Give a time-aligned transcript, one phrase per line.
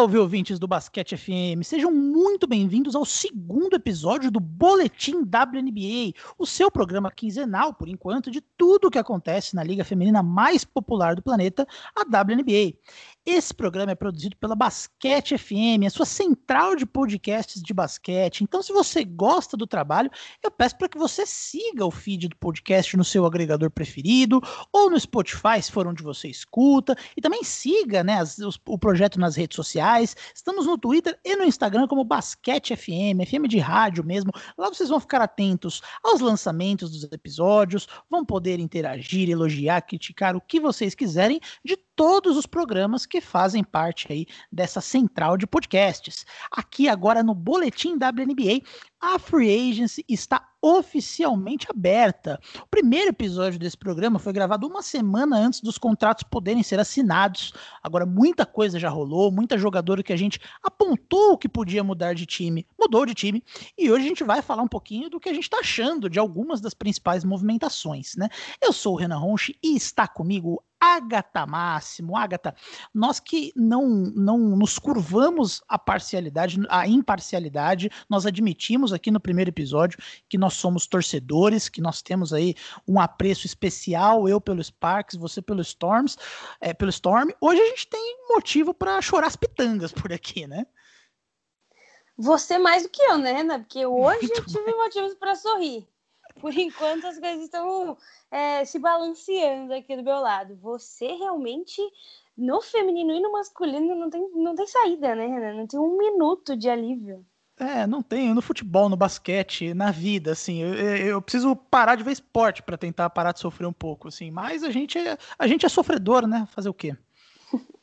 [0.00, 1.62] Salve, ouvintes do Basquete FM!
[1.62, 8.30] Sejam muito bem-vindos ao segundo episódio do Boletim WNBA, o seu programa quinzenal, por enquanto,
[8.30, 12.78] de tudo o que acontece na liga feminina mais popular do planeta, a WNBA.
[13.32, 18.40] Esse programa é produzido pela Basquete FM, a sua central de podcasts de basquete.
[18.40, 20.10] Então, se você gosta do trabalho,
[20.42, 24.90] eu peço para que você siga o feed do podcast no seu agregador preferido ou
[24.90, 29.20] no Spotify, se for onde você escuta, e também siga né, as, os, o projeto
[29.20, 30.16] nas redes sociais.
[30.34, 34.32] Estamos no Twitter e no Instagram como Basquete FM, FM de rádio mesmo.
[34.58, 40.40] Lá vocês vão ficar atentos aos lançamentos dos episódios, vão poder interagir, elogiar, criticar o
[40.40, 46.24] que vocês quiserem de todos os programas que fazem parte aí dessa central de podcasts.
[46.50, 48.66] Aqui agora no Boletim WNBA,
[49.00, 52.38] a Free Agency está oficialmente aberta.
[52.62, 57.54] O primeiro episódio desse programa foi gravado uma semana antes dos contratos poderem ser assinados.
[57.82, 62.26] Agora, muita coisa já rolou, muita jogadora que a gente apontou que podia mudar de
[62.26, 63.42] time, mudou de time.
[63.78, 66.18] E hoje a gente vai falar um pouquinho do que a gente está achando de
[66.18, 68.28] algumas das principais movimentações, né?
[68.60, 72.54] Eu sou o Renan Ronchi e está comigo Agatha Máximo, Agatha,
[72.94, 79.50] nós que não, não nos curvamos a parcialidade, a imparcialidade, nós admitimos aqui no primeiro
[79.50, 82.54] episódio que nós somos torcedores, que nós temos aí
[82.86, 86.16] um apreço especial, eu pelo Sparks, você pelo Storms,
[86.60, 87.30] é, pelo Storm.
[87.40, 90.66] Hoje a gente tem motivo para chorar as pitangas por aqui, né?
[92.16, 93.60] Você mais do que eu, né, Renan?
[93.60, 94.76] Porque hoje Muito eu tive bem.
[94.76, 95.88] motivos para sorrir.
[96.40, 97.96] Por enquanto as coisas estão
[98.30, 100.56] é, se balanceando aqui do meu lado.
[100.56, 101.80] Você realmente,
[102.36, 105.54] no feminino e no masculino, não tem, não tem saída, né, Renan?
[105.54, 107.26] Não tem um minuto de alívio.
[107.60, 108.32] É, não tem.
[108.32, 112.78] No futebol, no basquete, na vida, assim, eu, eu preciso parar de ver esporte para
[112.78, 114.30] tentar parar de sofrer um pouco, assim.
[114.30, 116.48] Mas a gente é, a gente é sofredor, né?
[116.52, 116.96] Fazer o quê?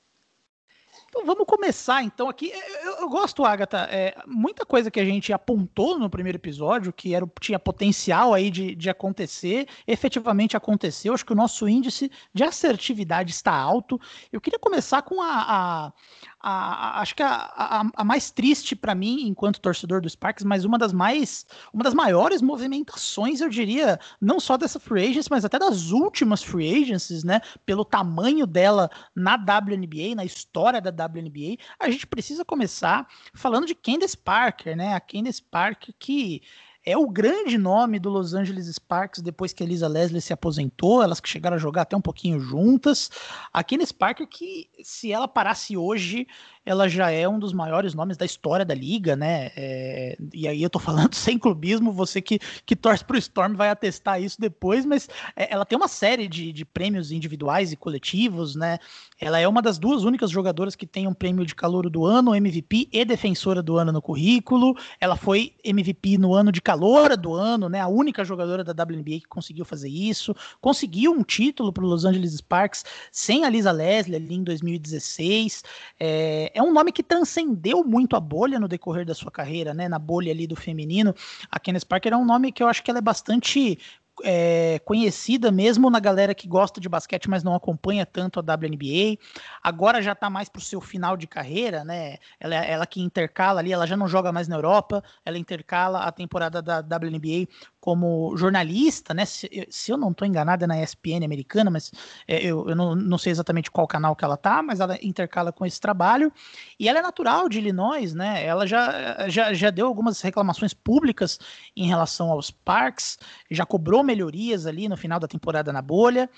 [1.09, 2.51] Então vamos começar então aqui.
[2.83, 7.15] Eu, eu gosto, Agatha, é, muita coisa que a gente apontou no primeiro episódio, que
[7.15, 11.13] era, tinha potencial aí de, de acontecer, efetivamente aconteceu.
[11.13, 13.99] Acho que o nosso índice de assertividade está alto.
[14.31, 15.93] Eu queria começar com a, a,
[16.39, 20.65] a, acho que a, a, a mais triste para mim, enquanto torcedor do Sparks, mas
[20.65, 25.43] uma das mais, uma das maiores movimentações, eu diria, não só dessa free agency, mas
[25.43, 27.41] até das últimas free agencies, né?
[27.65, 33.75] Pelo tamanho dela na WNBA, na história da WNBA, a gente precisa começar falando de
[33.75, 34.93] Candace Parker, né?
[34.93, 36.41] A Candace Parker que
[36.87, 41.03] é o grande nome do Los Angeles Sparks depois que a Elisa Leslie se aposentou,
[41.03, 43.11] elas que chegaram a jogar até um pouquinho juntas.
[43.51, 46.25] A Candice Parker que, se ela parasse hoje,
[46.67, 49.51] ela já é um dos maiores nomes da história da liga, né?
[49.55, 53.69] É, e aí eu tô falando sem clubismo, você que, que torce pro Storm vai
[53.69, 58.53] atestar isso depois, mas é, ela tem uma série de, de prêmios individuais e coletivos,
[58.53, 58.79] né?
[59.17, 62.35] Ela é uma das duas únicas jogadoras que tem um prêmio de calor do ano,
[62.35, 64.75] MVP e defensora do ano no currículo.
[64.99, 67.79] Ela foi MVP no ano de calor do ano, né?
[67.79, 70.35] A única jogadora da WNBA que conseguiu fazer isso.
[70.59, 75.63] Conseguiu um título para Los Angeles Sparks sem a Lisa Leslie ali em 2016.
[75.97, 79.87] É, é um nome que transcendeu muito a bolha no decorrer da sua carreira, né?
[79.87, 81.13] Na bolha ali do feminino.
[81.51, 83.77] A Kenneth Parker é um nome que eu acho que ela é bastante
[84.23, 89.19] é, conhecida mesmo na galera que gosta de basquete, mas não acompanha tanto a WNBA.
[89.61, 92.17] Agora já está mais para o seu final de carreira, né?
[92.39, 96.11] Ela, ela que intercala ali, ela já não joga mais na Europa, ela intercala a
[96.11, 97.47] temporada da WNBA
[97.87, 99.23] como jornalista, né?
[99.23, 101.89] Se, se eu não estou enganado, é na ESPN americana, mas
[102.27, 105.53] é, eu, eu não, não, sei exatamente qual canal que ela tá, mas ela intercala
[105.53, 106.29] com esse trabalho.
[106.77, 108.45] E ela é natural de Illinois, né?
[108.45, 111.39] Ela já, já, já deu algumas reclamações públicas
[111.77, 113.17] em relação aos parques,
[113.49, 116.29] já cobrou melhorias ali no final da temporada na bolha.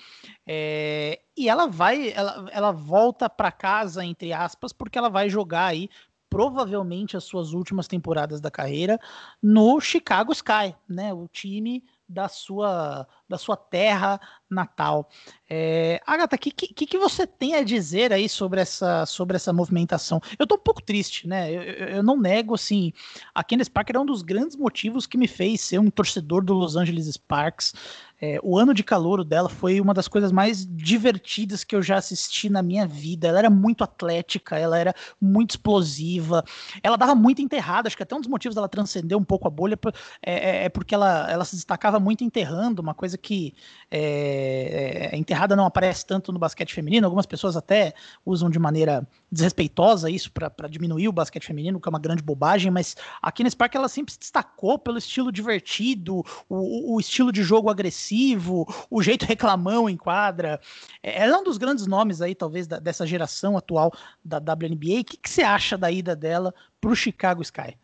[0.45, 5.65] É, e ela vai, ela, ela volta para casa, entre aspas, porque ela vai jogar
[5.65, 5.89] aí
[6.29, 8.99] provavelmente as suas últimas temporadas da carreira
[9.41, 11.13] no Chicago Sky, né?
[11.13, 15.07] O time da sua, da sua terra natal.
[15.47, 19.53] É, Agatha, o que, que, que você tem a dizer aí sobre essa, sobre essa
[19.53, 20.19] movimentação?
[20.39, 21.51] Eu tô um pouco triste, né?
[21.51, 22.91] Eu, eu, eu não nego, assim,
[23.33, 26.55] a Candice Parker é um dos grandes motivos que me fez ser um torcedor do
[26.55, 27.75] Los Angeles Sparks.
[28.21, 31.97] É, o ano de calouro dela foi uma das coisas mais divertidas que eu já
[31.97, 33.27] assisti na minha vida.
[33.27, 36.43] Ela era muito atlética, ela era muito explosiva,
[36.83, 37.87] ela dava muito enterrada.
[37.87, 39.79] Acho que até um dos motivos dela transcender um pouco a bolha
[40.21, 43.53] é, é, é porque ela, ela se destacava muito enterrando, uma coisa que
[43.89, 47.07] é, é, enterrada não aparece tanto no basquete feminino.
[47.07, 47.93] Algumas pessoas até
[48.25, 52.69] usam de maneira desrespeitosa isso para diminuir o basquete feminino, que é uma grande bobagem,
[52.69, 57.43] mas aqui nesse parque ela sempre se destacou pelo estilo divertido, o, o estilo de
[57.43, 60.59] jogo agressivo defensivo, o jeito reclamão em quadra.
[61.03, 65.01] É, ela é um dos grandes nomes aí, talvez, da, dessa geração atual da WNBA.
[65.01, 67.77] O que, que você acha da ida dela para o Chicago Sky?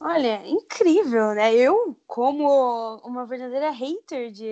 [0.00, 1.54] Olha, incrível, né?
[1.54, 4.50] Eu, como uma verdadeira hater de,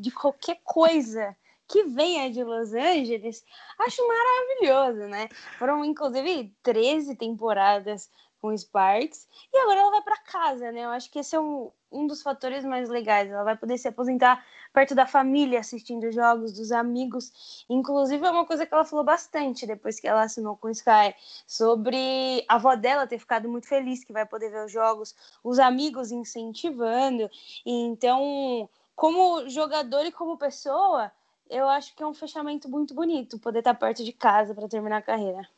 [0.00, 1.36] de qualquer coisa
[1.68, 3.44] que venha de Los Angeles,
[3.78, 5.28] acho maravilhoso, né?
[5.58, 8.10] Foram, inclusive, 13 temporadas
[8.40, 10.84] com Sparks e agora ela vai para casa, né?
[10.84, 13.30] Eu acho que esse é um, um dos fatores mais legais.
[13.30, 17.64] Ela vai poder se aposentar perto da família, assistindo jogos, dos amigos.
[17.68, 21.14] Inclusive, é uma coisa que ela falou bastante depois que ela assinou com o Sky,
[21.46, 25.58] sobre a avó dela ter ficado muito feliz que vai poder ver os jogos, os
[25.58, 27.28] amigos incentivando.
[27.66, 31.10] Então, como jogador e como pessoa,
[31.50, 34.98] eu acho que é um fechamento muito bonito poder estar perto de casa para terminar
[34.98, 35.48] a carreira.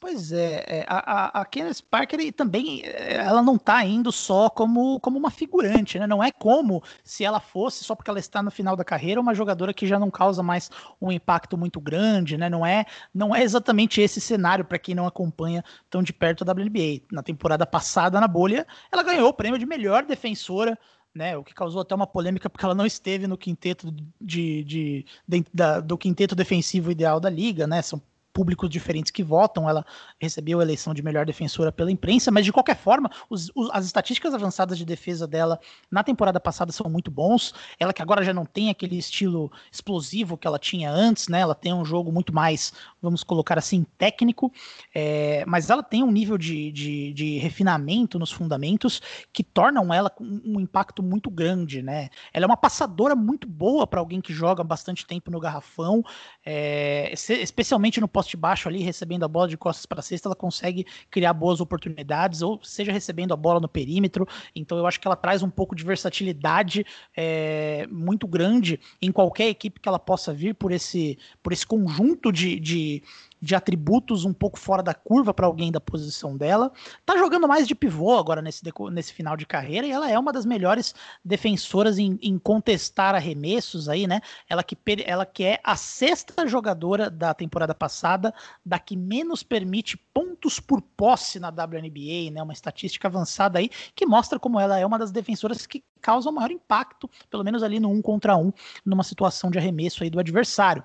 [0.00, 1.46] Pois é, é a, a, a
[1.90, 6.06] Parker também, é, ela não está indo só como, como uma figurante, né?
[6.06, 9.34] Não é como se ela fosse, só porque ela está no final da carreira, uma
[9.34, 12.48] jogadora que já não causa mais um impacto muito grande, né?
[12.48, 16.50] Não é, não é exatamente esse cenário para quem não acompanha tão de perto a
[16.50, 17.02] WNBA.
[17.12, 20.78] Na temporada passada, na bolha, ela ganhou o prêmio de melhor defensora
[21.14, 23.90] né, o que causou até uma polêmica porque ela não esteve no quinteto
[24.20, 27.82] de, de, de da, do quinteto defensivo ideal da liga, né?
[27.82, 28.00] São
[28.32, 29.68] públicos diferentes que votam.
[29.68, 29.84] Ela
[30.20, 33.84] recebeu a eleição de melhor defensora pela imprensa, mas de qualquer forma, os, os, as
[33.86, 35.58] estatísticas avançadas de defesa dela
[35.90, 37.54] na temporada passada são muito bons.
[37.78, 41.40] Ela que agora já não tem aquele estilo explosivo que ela tinha antes, né?
[41.40, 44.52] Ela tem um jogo muito mais, vamos colocar assim, técnico,
[44.94, 49.00] é, mas ela tem um nível de, de, de, refinamento nos fundamentos
[49.32, 52.08] que tornam ela com um impacto muito grande, né?
[52.32, 56.02] Ela é uma passadora muito boa para alguém que joga bastante tempo no garrafão,
[56.44, 60.86] é, especialmente no poste baixo ali, recebendo a bola de costas para cesta, ela consegue
[61.10, 64.28] criar boas oportunidades, ou seja, recebendo a bola no perímetro.
[64.54, 66.84] Então eu acho que ela traz um pouco de versatilidade
[67.16, 72.30] é, muito grande em qualquer equipe que ela possa vir por esse, por esse conjunto
[72.30, 73.02] de, de
[73.40, 76.70] de atributos um pouco fora da curva para alguém da posição dela.
[77.06, 80.32] Tá jogando mais de pivô agora nesse, nesse final de carreira e ela é uma
[80.32, 80.94] das melhores
[81.24, 84.20] defensoras em, em contestar arremessos aí, né?
[84.48, 88.34] Ela que, ela que é a sexta jogadora da temporada passada,
[88.64, 92.42] da que menos permite pontos por posse na WNBA, né?
[92.42, 96.50] Uma estatística avançada aí que mostra como ela é uma das defensoras que causa maior
[96.50, 98.52] impacto, pelo menos ali no um contra um,
[98.84, 100.82] numa situação de arremesso aí do adversário.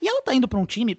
[0.00, 0.94] E ela tá indo para um time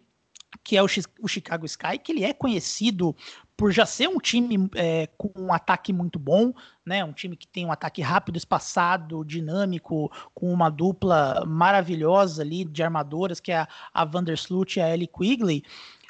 [0.64, 0.88] que é o,
[1.22, 3.16] o, Chicago Sky, que ele é conhecido
[3.56, 6.54] por já ser um time é, com um ataque muito bom,
[6.86, 7.04] né?
[7.04, 12.82] Um time que tem um ataque rápido, espaçado, dinâmico, com uma dupla maravilhosa ali de
[12.82, 15.64] armadoras, que é a, a Vandersloot e a Ellie Quigley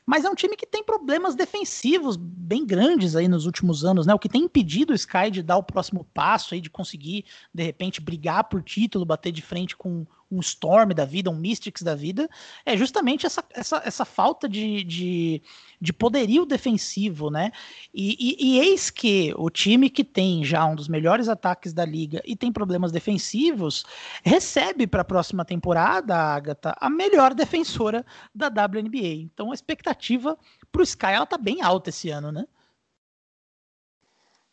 [0.10, 4.14] mas é um time que tem problemas defensivos bem grandes aí nos últimos anos, né?
[4.16, 7.62] O que tem impedido o Sky de dar o próximo passo aí, de conseguir, de
[7.62, 11.96] repente, brigar por título, bater de frente com um Storm da vida, um Mystics da
[11.96, 12.30] vida,
[12.66, 15.42] é justamente essa, essa, essa falta de, de,
[15.82, 17.52] de poderio defensivo, né?
[17.94, 21.84] E, e, e, eis que o time que tem já um dos melhores ataques da
[21.84, 23.84] liga e tem problemas defensivos,
[24.24, 29.22] recebe para a próxima temporada, a Agatha, a melhor defensora da WNBA.
[29.24, 30.38] Então a expectativa
[30.72, 32.46] para o Sky ela tá bem alta esse ano, né?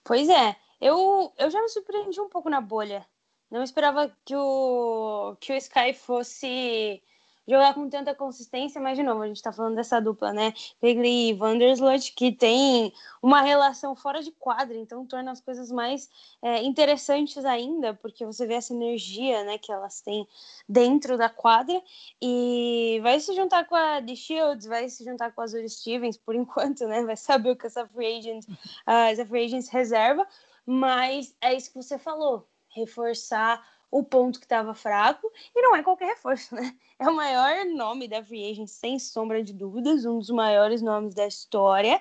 [0.02, 3.04] Pois é, eu, eu já me surpreendi um pouco na bolha
[3.50, 7.02] não esperava que o, que o Sky fosse
[7.48, 10.52] jogar com tanta consistência, mas de novo, a gente tá falando dessa dupla, né?
[10.80, 16.10] Pegli e Vandersloot, que tem uma relação fora de quadra, então torna as coisas mais
[16.42, 20.26] é, interessantes ainda, porque você vê essa energia, né, que elas têm
[20.68, 21.80] dentro da quadra,
[22.20, 26.16] e vai se juntar com a The Shields, vai se juntar com a Azuri Stevens,
[26.16, 27.04] por enquanto, né?
[27.04, 30.26] Vai saber o que essa free agent, uh, essa free agent reserva,
[30.66, 35.82] mas é isso que você falou reforçar o ponto que estava fraco, e não é
[35.82, 36.74] qualquer reforço, né?
[36.98, 41.14] É o maior nome da Free Agent, sem sombra de dúvidas, um dos maiores nomes
[41.14, 42.00] da história.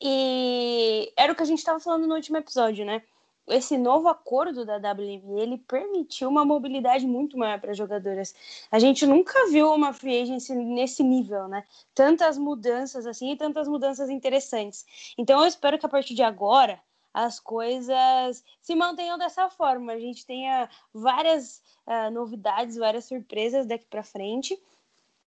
[0.00, 3.02] E era o que a gente estava falando no último episódio, né?
[3.48, 8.32] Esse novo acordo da WNBA, ele permitiu uma mobilidade muito maior para jogadoras.
[8.70, 11.64] A gente nunca viu uma free agency nesse nível, né?
[11.94, 14.86] Tantas mudanças assim e tantas mudanças interessantes.
[15.16, 16.80] Então eu espero que a partir de agora
[17.18, 19.92] as coisas se mantenham dessa forma.
[19.92, 24.56] A gente tenha várias uh, novidades, várias surpresas daqui para frente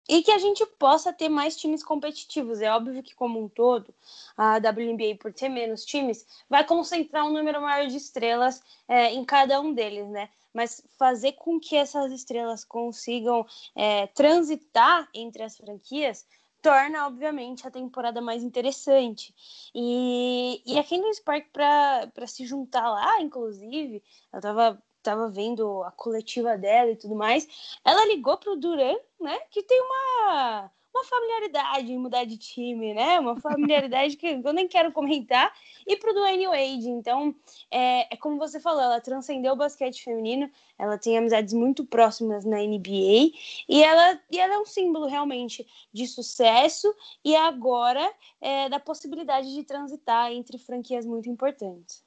[0.06, 2.60] e que a gente possa ter mais times competitivos.
[2.60, 3.94] É óbvio que, como um todo,
[4.36, 9.24] a WNBA, por ter menos times, vai concentrar um número maior de estrelas é, em
[9.24, 10.28] cada um deles, né?
[10.52, 16.26] Mas fazer com que essas estrelas consigam é, transitar entre as franquias
[16.62, 19.34] torna, obviamente, a temporada mais interessante.
[19.74, 25.92] E, e aqui no Spark, para se juntar lá, inclusive, eu estava tava vendo a
[25.92, 27.48] coletiva dela e tudo mais,
[27.84, 33.20] ela ligou pro Duran, né, que tem uma uma familiaridade em mudar de time, né?
[33.20, 35.52] Uma familiaridade que eu nem quero comentar.
[35.86, 36.88] E pro Dwayne Wade.
[36.88, 37.34] Então,
[37.70, 42.44] é, é como você falou, ela transcendeu o basquete feminino, ela tem amizades muito próximas
[42.44, 43.32] na NBA
[43.68, 46.92] e ela, e ela é um símbolo realmente de sucesso
[47.24, 52.04] e agora é, da possibilidade de transitar entre franquias muito importantes.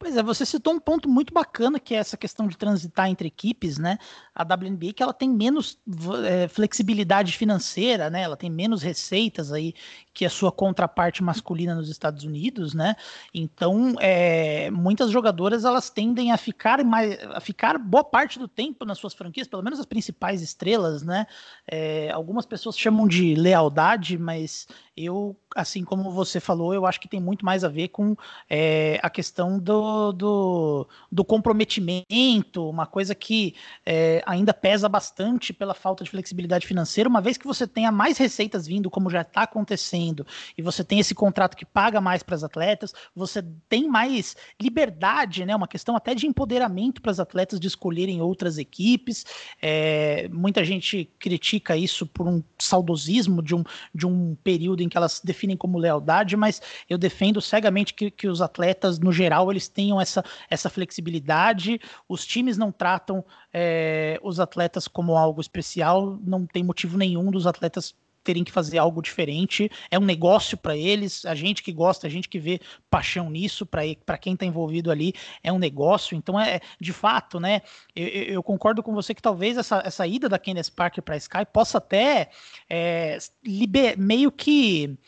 [0.00, 3.28] Pois é, você citou um ponto muito bacana que é essa questão de transitar entre
[3.28, 3.98] equipes, né?
[4.34, 5.78] A WNBA que ela tem menos
[6.26, 8.22] é, flexibilidade financeira, né?
[8.22, 9.74] Ela tem menos receitas aí
[10.14, 12.96] que a sua contraparte masculina nos Estados Unidos, né?
[13.34, 18.86] Então, é, muitas jogadoras elas tendem a ficar mais, a ficar boa parte do tempo
[18.86, 21.26] nas suas franquias, pelo menos as principais estrelas, né?
[21.70, 24.66] É, algumas pessoas chamam de lealdade, mas
[24.96, 28.16] eu, assim como você falou, eu acho que tem muito mais a ver com
[28.48, 33.54] é, a questão do, do, do, comprometimento, uma coisa que
[33.84, 38.18] é, ainda pesa bastante pela falta de flexibilidade financeira, uma vez que você tenha mais
[38.18, 42.34] receitas vindo, como já está acontecendo, e você tem esse contrato que paga mais para
[42.34, 45.54] as atletas, você tem mais liberdade, né?
[45.54, 49.24] Uma questão até de empoderamento para as atletas de escolherem outras equipes.
[49.60, 54.96] É, muita gente critica isso por um saudosismo de um, de um período em que
[54.96, 59.68] elas definem como lealdade, mas eu defendo cegamente que, que os atletas, no geral, eles
[59.80, 61.80] tenham essa, essa flexibilidade.
[62.06, 67.46] Os times não tratam é, os atletas como algo especial, não tem motivo nenhum dos
[67.46, 69.70] atletas terem que fazer algo diferente.
[69.90, 72.60] É um negócio para eles, a gente que gosta, a gente que vê
[72.90, 76.14] paixão nisso, para quem está envolvido ali, é um negócio.
[76.14, 77.62] Então, é de fato, né?
[77.96, 81.46] Eu, eu concordo com você que talvez essa, essa ida da Candace Parker para Sky
[81.50, 82.28] possa até
[82.68, 84.98] é, liber, meio que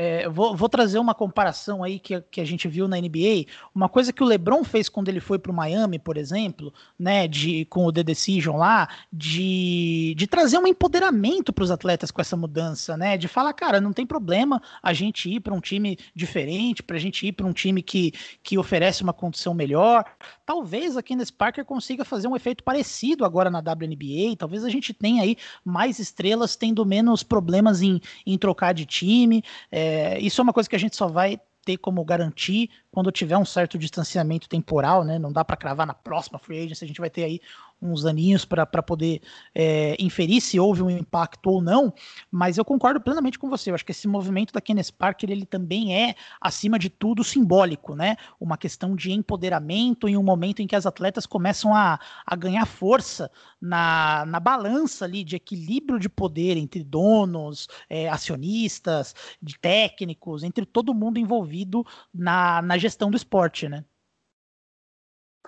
[0.00, 3.46] é, vou, vou, trazer uma comparação aí que, que a gente viu na NBA.
[3.74, 7.26] Uma coisa que o LeBron fez quando ele foi para o Miami, por exemplo, né,
[7.26, 12.20] de, com o The Decision lá, de, de trazer um empoderamento para os atletas com
[12.20, 13.16] essa mudança, né?
[13.16, 17.00] De falar, cara, não tem problema a gente ir para um time diferente, para a
[17.00, 20.04] gente ir para um time que, que oferece uma condição melhor.
[20.46, 24.36] Talvez a Candace Parker consiga fazer um efeito parecido agora na WNBA.
[24.38, 29.42] Talvez a gente tenha aí mais estrelas tendo menos problemas em, em trocar de time.
[29.72, 33.12] É, é, isso é uma coisa que a gente só vai ter como garantir quando
[33.12, 35.18] tiver um certo distanciamento temporal, né?
[35.18, 37.40] Não dá para cravar na próxima free agency, a gente vai ter aí
[37.80, 39.20] uns aninhos para poder
[39.54, 41.92] é, inferir se houve um impacto ou não,
[42.30, 43.70] mas eu concordo plenamente com você.
[43.70, 47.94] Eu acho que esse movimento da Kenneth Parker ele também é, acima de tudo, simbólico,
[47.94, 48.16] né?
[48.40, 52.66] Uma questão de empoderamento em um momento em que as atletas começam a, a ganhar
[52.66, 53.30] força
[53.60, 60.66] na, na balança ali de equilíbrio de poder entre donos, é, acionistas, de técnicos, entre
[60.66, 63.84] todo mundo envolvido na, na gestão do esporte, né?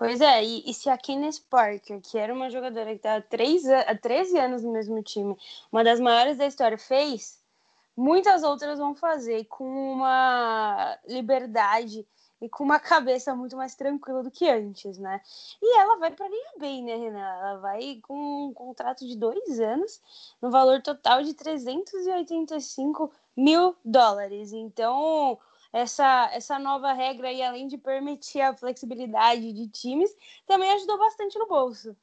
[0.00, 3.18] Pois é, e, e se a Kenneth Parker, que era uma jogadora que estava
[3.86, 5.36] há 13 anos no mesmo time,
[5.70, 7.38] uma das maiores da história, fez,
[7.94, 12.06] muitas outras vão fazer com uma liberdade
[12.40, 15.20] e com uma cabeça muito mais tranquila do que antes, né?
[15.60, 17.20] E ela vai para ganhar bem, né, Renan?
[17.20, 20.00] Ela vai com um contrato de dois anos,
[20.40, 24.54] no valor total de 385 mil dólares.
[24.54, 25.38] Então,
[25.72, 30.14] essa, essa nova regra aí, além de permitir a flexibilidade de times,
[30.46, 31.96] também ajudou bastante no bolso.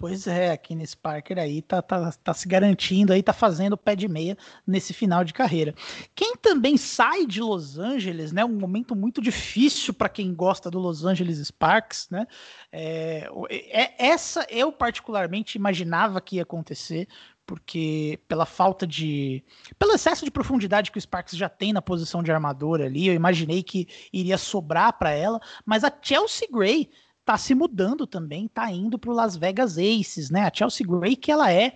[0.00, 3.94] Pois é, aqui nesse Parker aí tá, tá, tá se garantindo aí, tá fazendo pé
[3.94, 4.34] de meia
[4.66, 5.74] nesse final de carreira.
[6.14, 8.42] Quem também sai de Los Angeles, né?
[8.42, 12.26] Um momento muito difícil para quem gosta do Los Angeles Sparks, né?
[12.72, 17.06] É, é, essa eu particularmente imaginava que ia acontecer,
[17.50, 19.42] porque pela falta de.
[19.76, 23.12] pelo excesso de profundidade que o Sparks já tem na posição de armador ali, eu
[23.12, 26.88] imaginei que iria sobrar para ela, mas a Chelsea Gray
[27.24, 30.42] tá se mudando também, tá indo para o Las Vegas Aces, né?
[30.42, 31.74] A Chelsea Gray, que ela é.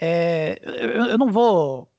[0.00, 1.90] é eu, eu não vou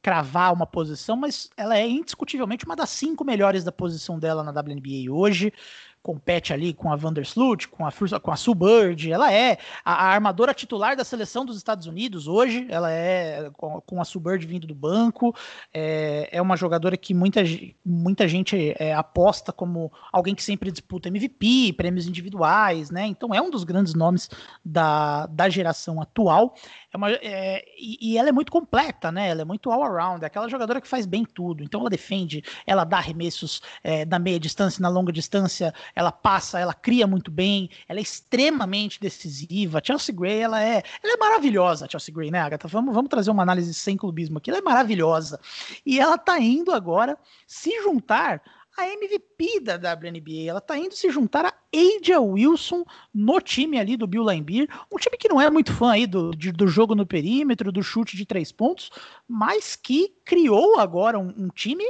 [0.00, 4.52] cravar uma posição, mas ela é indiscutivelmente uma das cinco melhores da posição dela na
[4.52, 5.52] WNBA hoje
[6.02, 10.54] compete ali com a Vandersloot, com a, com a Bird, ela é a, a, armadora
[10.54, 14.66] titular da seleção dos Estados Unidos hoje, ela é com, com a Sue Bird vindo
[14.66, 15.34] do banco,
[15.72, 17.42] é, é uma jogadora que muita,
[17.84, 23.06] muita gente é, aposta como alguém que sempre disputa MVP, prêmios individuais, né?
[23.06, 24.30] Então é um dos grandes nomes
[24.64, 26.54] da, da geração atual.
[26.92, 29.28] É uma, é, e, e, ela é muito completa, né?
[29.28, 31.62] Ela é muito all-around, é aquela jogadora que faz bem tudo.
[31.62, 36.58] Então ela defende, ela dá arremessos é, na meia distância, na longa distância, ela passa,
[36.58, 39.80] ela cria muito bem, ela é extremamente decisiva.
[39.84, 42.68] Chelsea Gray, ela é, ela é maravilhosa, Chelsea Gray, né, Agatha?
[42.68, 44.50] Vamos, vamos trazer uma análise sem clubismo aqui.
[44.50, 45.40] Ela é maravilhosa.
[45.84, 47.16] E ela tá indo agora
[47.46, 48.42] se juntar
[48.78, 50.48] a MVP da WNBA.
[50.48, 54.96] Ela tá indo se juntar a Aja Wilson no time ali do Bill Laimbeer, um
[54.96, 58.16] time que não é muito fã aí do, de, do jogo no perímetro, do chute
[58.16, 58.90] de três pontos,
[59.26, 61.84] mas que criou agora um, um time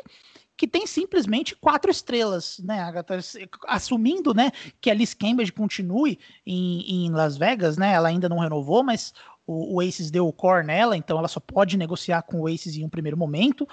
[0.58, 3.20] que tem simplesmente quatro estrelas, né, Agatha?
[3.68, 4.50] Assumindo, né,
[4.80, 7.92] que a Liz Cambridge continue em, em Las Vegas, né?
[7.92, 9.14] Ela ainda não renovou, mas
[9.46, 12.76] o, o Aces deu o core nela, então ela só pode negociar com o Aces
[12.76, 13.66] em um primeiro momento.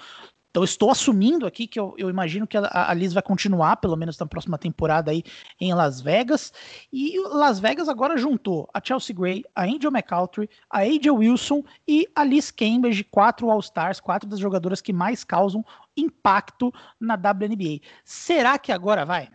[0.56, 3.94] Então estou assumindo aqui que eu, eu imagino que a, a, Liz vai continuar, pelo
[3.94, 5.22] menos na próxima temporada aí
[5.60, 6.50] em Las Vegas.
[6.90, 12.08] E Las Vegas agora juntou a Chelsea Gray, a Angel McCaultry, a AJ Wilson e
[12.16, 15.62] a Liz Cambridge, quatro All-Stars, quatro das jogadoras que mais causam
[15.94, 17.82] impacto na WNBA.
[18.02, 19.28] Será que agora vai?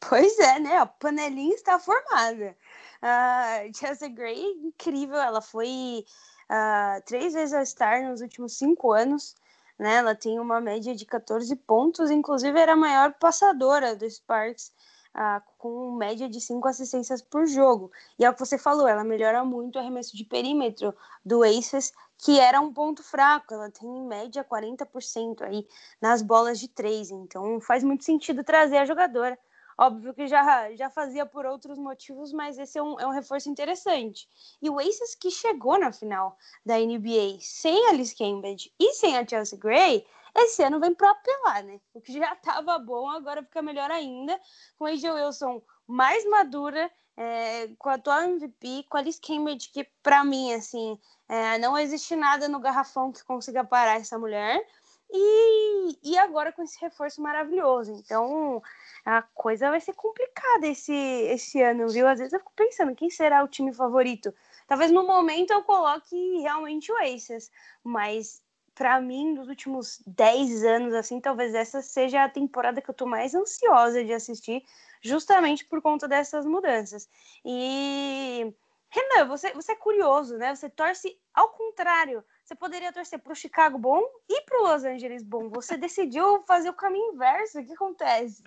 [0.00, 0.78] Pois é, né?
[0.78, 2.56] A panelinha está formada.
[3.02, 6.06] Uh, Chelsea Gray, incrível, ela foi
[6.50, 9.34] uh, três vezes All-Star nos últimos cinco anos
[9.82, 9.96] né?
[9.96, 14.72] Ela tem uma média de 14 pontos, inclusive era a maior passadora do Sparks,
[15.12, 17.90] ah, com média de 5 assistências por jogo.
[18.18, 21.92] E é o que você falou, ela melhora muito o arremesso de perímetro do Aces,
[22.16, 23.52] que era um ponto fraco.
[23.52, 25.66] Ela tem em média 40% aí
[26.00, 29.38] nas bolas de três, então faz muito sentido trazer a jogadora
[29.82, 33.50] Óbvio que já, já fazia por outros motivos, mas esse é um, é um reforço
[33.50, 34.28] interessante.
[34.62, 39.18] E o Aces que chegou na final da NBA sem a Liz Cambridge e sem
[39.18, 41.80] a Chelsea Gray, esse ano vem para apelar, né?
[41.92, 44.40] O que já estava bom, agora fica melhor ainda,
[44.78, 49.68] com a AJ Wilson mais madura, é, com a atual MVP, com a Liz Cambridge,
[49.68, 50.96] que para mim, assim,
[51.28, 54.64] é, não existe nada no garrafão que consiga parar essa mulher.
[55.12, 57.92] E, e agora com esse reforço maravilhoso.
[57.92, 58.62] Então,
[59.04, 62.08] a coisa vai ser complicada esse, esse ano, viu?
[62.08, 64.34] Às vezes eu fico pensando, quem será o time favorito?
[64.66, 67.50] Talvez no momento eu coloque realmente o Aces,
[67.84, 68.42] mas
[68.74, 73.06] para mim, nos últimos 10 anos, assim, talvez essa seja a temporada que eu tô
[73.06, 74.64] mais ansiosa de assistir,
[75.02, 77.06] justamente por conta dessas mudanças.
[77.44, 78.54] E
[78.92, 80.54] Renan, você, você é curioso, né?
[80.54, 84.84] Você torce ao contrário você poderia torcer para o Chicago bom e para o Los
[84.84, 85.48] Angeles bom.
[85.48, 87.60] Você decidiu fazer o caminho inverso.
[87.60, 88.42] O que acontece?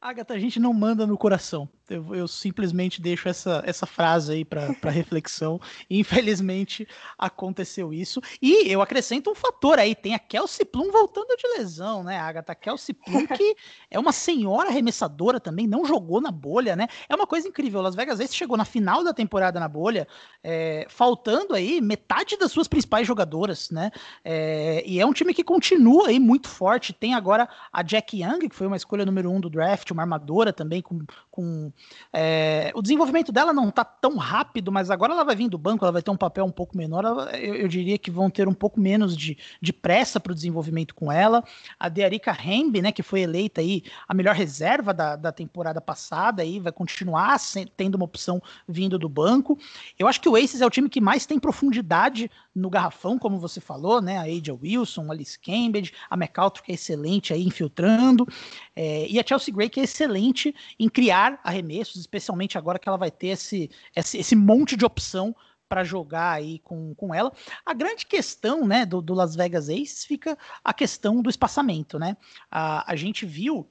[0.00, 1.68] Agatha, a gente não manda no coração.
[1.90, 5.60] Eu, eu simplesmente deixo essa, essa frase aí para reflexão.
[5.88, 8.20] Infelizmente aconteceu isso.
[8.42, 12.54] E eu acrescento um fator aí: tem a Kelsey Plum voltando de lesão, né, Agatha?
[12.54, 13.56] Kelsey Plum, que
[13.90, 16.88] é uma senhora arremessadora também, não jogou na bolha, né?
[17.08, 17.80] É uma coisa incrível.
[17.80, 20.06] Las Vegas Ace chegou na final da temporada na bolha,
[20.42, 23.90] é, faltando aí metade das suas principais jogadoras, né?
[24.24, 26.92] É, e é um time que continua aí muito forte.
[26.92, 30.52] Tem agora a Jack Young, que foi uma escolha número um do draft, uma armadora
[30.52, 31.00] também com.
[31.30, 31.72] com
[32.12, 35.84] é, o desenvolvimento dela não tá tão rápido, mas agora ela vai vir do banco,
[35.84, 37.04] ela vai ter um papel um pouco menor.
[37.34, 40.94] eu, eu, diria que vão ter um pouco menos de, de pressa para o desenvolvimento
[40.94, 41.44] com ela.
[41.78, 46.42] A Dearica Hembe, né, que foi eleita aí a melhor reserva da, da temporada passada,
[46.42, 47.38] aí vai continuar
[47.76, 49.58] tendo uma opção vindo do banco.
[49.98, 53.38] Eu acho que o Aces é o time que mais tem profundidade no garrafão, como
[53.38, 54.18] você falou, né?
[54.18, 58.26] A Aja Wilson, a Alice Cambridge, a McAlter, que é excelente aí infiltrando,
[58.74, 62.98] é, e a Chelsea Gray, que é excelente em criar arremessos, especialmente agora que ela
[62.98, 65.34] vai ter esse, esse, esse monte de opção
[65.68, 67.32] para jogar aí com, com ela.
[67.64, 72.16] A grande questão, né, do, do Las Vegas Aces fica a questão do espaçamento, né?
[72.50, 73.68] A, a gente viu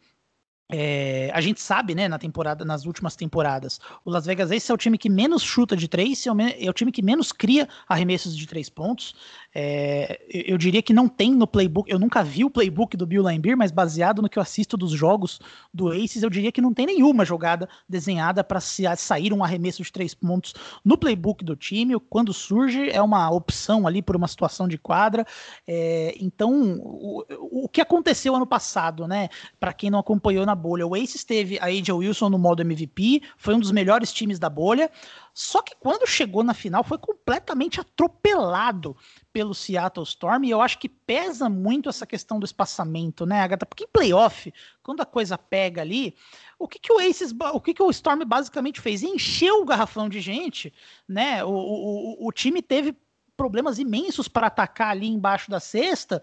[0.69, 4.73] é, a gente sabe, né, na temporada, nas últimas temporadas, o Las Vegas Aces é
[4.73, 8.35] o time que menos chuta de três, é, é o time que menos cria arremessos
[8.35, 9.15] de três pontos.
[9.55, 13.23] É, eu diria que não tem no playbook, eu nunca vi o playbook do Bill
[13.23, 15.39] Laimbeer, mas baseado no que eu assisto dos jogos
[15.73, 19.91] do Aces, eu diria que não tem nenhuma jogada desenhada para sair um arremesso de
[19.91, 20.53] três pontos
[20.83, 21.97] no playbook do time.
[22.09, 25.25] Quando surge, é uma opção ali por uma situação de quadra.
[25.65, 29.29] É, então, o, o, que aconteceu ano passado, né?
[29.59, 33.21] Para quem não acompanhou na bolha, o Aces teve a AJ Wilson no modo MVP,
[33.37, 34.91] foi um dos melhores times da bolha.
[35.33, 38.97] Só que quando chegou na final foi completamente atropelado
[39.31, 43.65] pelo Seattle Storm e eu acho que pesa muito essa questão do espaçamento, né, Agatha?
[43.65, 46.15] Porque em playoff, quando a coisa pega ali,
[46.57, 49.03] o que, que o Aces, o que, que o Storm basicamente fez?
[49.03, 50.73] Encheu o garrafão de gente,
[51.07, 51.43] né?
[51.43, 52.95] O, o, o time teve
[53.37, 56.21] problemas imensos para atacar ali embaixo da cesta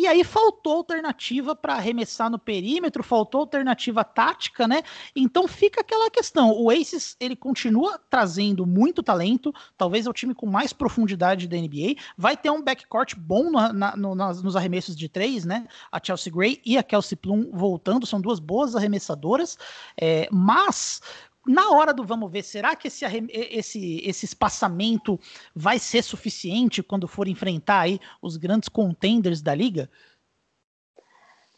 [0.00, 4.82] e aí faltou alternativa para arremessar no perímetro, faltou alternativa tática, né?
[5.14, 6.52] Então fica aquela questão.
[6.52, 11.54] O Aces ele continua trazendo muito talento, talvez é o time com mais profundidade da
[11.58, 11.96] NBA.
[12.16, 15.66] Vai ter um backcourt bom no, na, no, nas, nos arremessos de três, né?
[15.92, 19.58] A Chelsea Gray e a Kelsey Plum voltando, são duas boas arremessadoras,
[20.00, 21.02] é, mas
[21.46, 25.18] na hora do vamos ver, será que esse, esse, esse espaçamento
[25.54, 29.90] vai ser suficiente quando for enfrentar aí os grandes contenders da liga?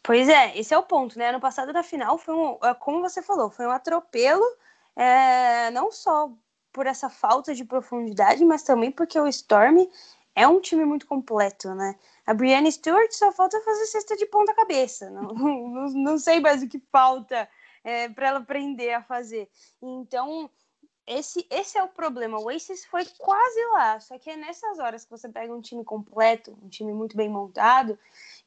[0.01, 1.29] Pois é, esse é o ponto, né?
[1.29, 4.43] Ano passado, na final, foi um, é, como você falou, foi um atropelo,
[4.95, 6.31] é, não só
[6.71, 9.87] por essa falta de profundidade, mas também porque o Storm
[10.35, 11.95] é um time muito completo, né?
[12.25, 15.09] A Brianna Stewart só falta fazer cesta de ponta cabeça.
[15.09, 17.47] Não, não, não sei mais o que falta
[17.83, 19.49] é, para ela aprender a fazer.
[19.81, 20.49] Então,
[21.05, 22.39] esse, esse é o problema.
[22.39, 25.83] O Aces foi quase lá, só que é nessas horas que você pega um time
[25.83, 27.99] completo, um time muito bem montado,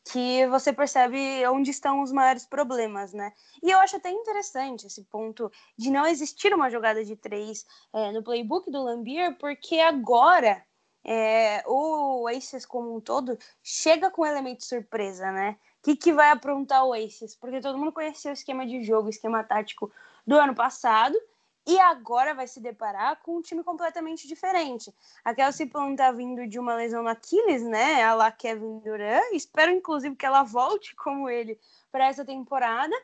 [0.05, 3.33] que você percebe onde estão os maiores problemas, né?
[3.63, 8.13] E eu acho até interessante esse ponto de não existir uma jogada de três é,
[8.13, 10.65] no playbook do Lambier, porque agora
[11.05, 15.59] é, o Aces como um todo chega com um elemento surpresa, né?
[15.87, 17.37] Que, que vai aprontar o Aces?
[17.37, 19.89] Porque todo mundo conheceu o esquema de jogo, o esquema tático
[20.27, 21.17] do ano passado,
[21.65, 24.93] e agora vai se deparar com um time completamente diferente.
[25.25, 28.03] A Kelsey Plum está vindo de uma lesão no Aquiles, né?
[28.03, 29.33] A lá Kevin Durant.
[29.33, 31.57] Espero, inclusive, que ela volte como ele
[31.93, 32.97] para essa temporada.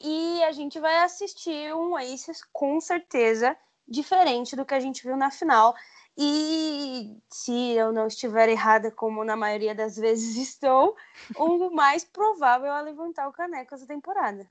[0.00, 3.54] E a gente vai assistir um Aces com certeza
[3.86, 5.74] diferente do que a gente viu na final.
[6.16, 10.96] E se eu não estiver errada, como na maioria das vezes estou,
[11.36, 14.48] o mais provável é levantar o caneco essa temporada.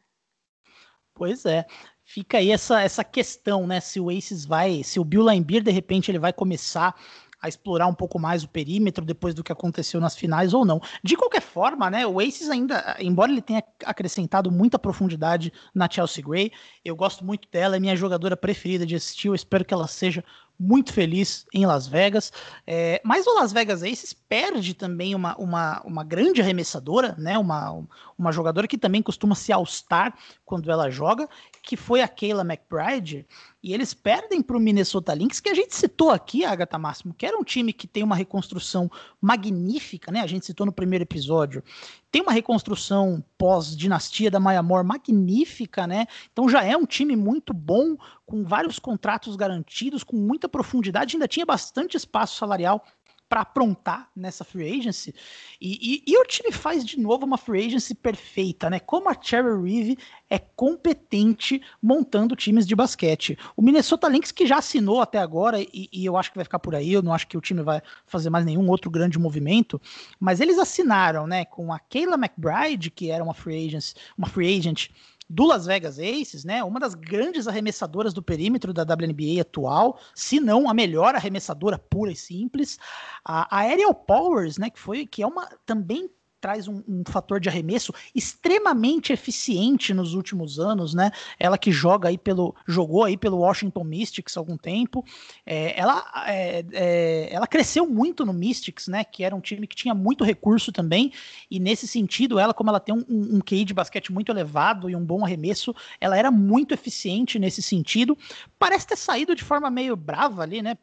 [1.14, 1.66] Pois é
[2.12, 3.80] fica aí essa, essa questão, né?
[3.80, 6.94] Se o Aces vai, se o Bill Laimbeer, de repente, ele vai começar
[7.42, 10.80] a explorar um pouco mais o perímetro depois do que aconteceu nas finais ou não.
[11.04, 16.24] De qualquer forma, né, o Aces ainda, embora ele tenha acrescentado muita profundidade na Chelsea
[16.24, 16.52] Gray,
[16.86, 20.24] eu gosto muito dela, é minha jogadora preferida de assistir, eu espero que ela seja
[20.62, 22.32] muito feliz em Las Vegas.
[22.68, 27.36] É, mas o Las Vegas Aces perde também uma, uma, uma grande arremessadora, né?
[27.36, 27.84] Uma,
[28.16, 31.28] uma jogadora que também costuma se all-star quando ela joga,
[31.64, 33.26] que foi a Kayla McBride.
[33.64, 37.26] E eles perdem para o Minnesota Lynx, que a gente citou aqui, Agatha Máximo, que
[37.26, 40.20] era um time que tem uma reconstrução magnífica, né?
[40.22, 41.64] A gente citou no primeiro episódio.
[42.12, 46.08] Tem uma reconstrução pós-dinastia da Mayamor magnífica, né?
[46.32, 47.96] Então já é um time muito bom,
[48.26, 52.84] com vários contratos garantidos, com muita profundidade, ainda tinha bastante espaço salarial
[53.32, 55.16] para aprontar nessa free agency.
[55.62, 58.78] E, e, e, o time faz de novo uma free agency perfeita, né?
[58.78, 59.98] Como a Cherry Reeve
[60.30, 63.38] é competente montando times de basquete.
[63.56, 66.60] O Minnesota Lynx, que já assinou até agora, e, e, eu acho que vai ficar
[66.60, 69.82] por aí, eu não acho que o time vai fazer mais nenhum outro grande movimento,
[70.20, 74.58] mas eles assinaram, né, com a Kayla McBride, que era uma free agent, uma free
[74.58, 74.90] agent
[75.32, 76.62] do Las Vegas Aces, né?
[76.64, 82.12] Uma das grandes arremessadoras do perímetro da WNBA atual, se não a melhor arremessadora pura
[82.12, 82.78] e simples.
[83.24, 84.70] A, Aerial Powers, né?
[84.70, 86.10] Que foi que é uma também
[86.42, 91.12] traz um, um, fator de arremesso extremamente eficiente nos últimos anos, né?
[91.40, 95.06] Ela que joga aí pelo jogou aí pelo Washington Mystics há algum tempo,
[95.46, 99.04] é, ela é, é, ela cresceu muito no Mystics, né?
[99.04, 101.14] Que era um time que tinha muito recurso também
[101.50, 104.96] e nesse sentido ela como ela tem um, um, QI de basquete muito elevado e
[104.96, 108.18] um bom arremesso, ela era muito eficiente nesse sentido.
[108.58, 110.76] Parece ter saído de forma meio brava ali, né?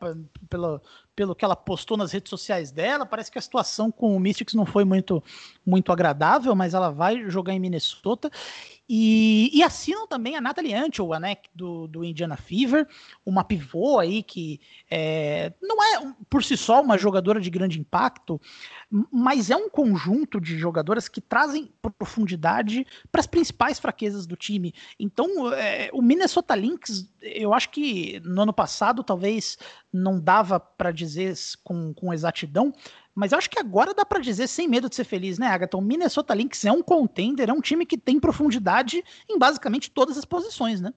[0.49, 0.81] Pelo,
[1.19, 4.55] pelo que ela postou nas redes sociais dela, parece que a situação com o Mystics
[4.55, 5.21] não foi muito,
[5.69, 8.31] muito agradável, mas ela vai jogar em Minnesota.
[8.91, 12.89] E, e, assinam também a Natalie Antioa, né, do, do Indiana Fever,
[13.25, 14.59] uma pivô aí que
[14.91, 18.41] é, não é por si só uma jogadora de grande impacto,
[19.13, 24.73] mas é um conjunto de jogadoras que trazem profundidade para as principais fraquezas do time.
[24.99, 29.59] Então, é, o Minnesota Lynx, eu acho que no ano passado talvez
[29.93, 32.73] não dava para dizer com, com exatidão,
[33.19, 35.77] mas acho que agora dá para dizer sem medo de ser feliz, né, Agatha?
[35.77, 40.17] O Minnesota Lynx é um contender, é um time que tem profundidade em basicamente todas
[40.17, 40.95] as posições, né?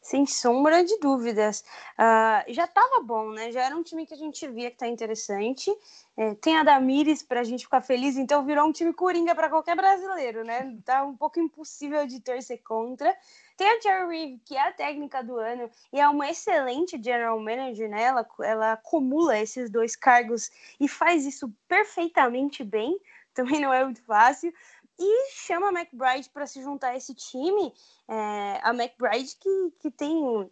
[0.00, 1.62] Sem sombra de dúvidas.
[1.98, 3.52] Uh, já estava bom, né?
[3.52, 5.70] Já era um time que a gente via que tá interessante.
[6.16, 9.50] É, tem a Damires para a gente ficar feliz, então virou um time coringa para
[9.50, 10.74] qualquer brasileiro, né?
[10.86, 13.14] Tá um pouco impossível de torcer contra.
[13.56, 17.40] Tem a Jerry Reeve, que é a técnica do ano e é uma excelente general
[17.40, 18.02] manager, né?
[18.02, 22.98] Ela, ela acumula esses dois cargos e faz isso perfeitamente bem.
[23.32, 24.52] Também não é muito fácil.
[24.98, 27.72] E chama a McBride para se juntar a esse time.
[28.08, 30.50] É, a McBride que, que tem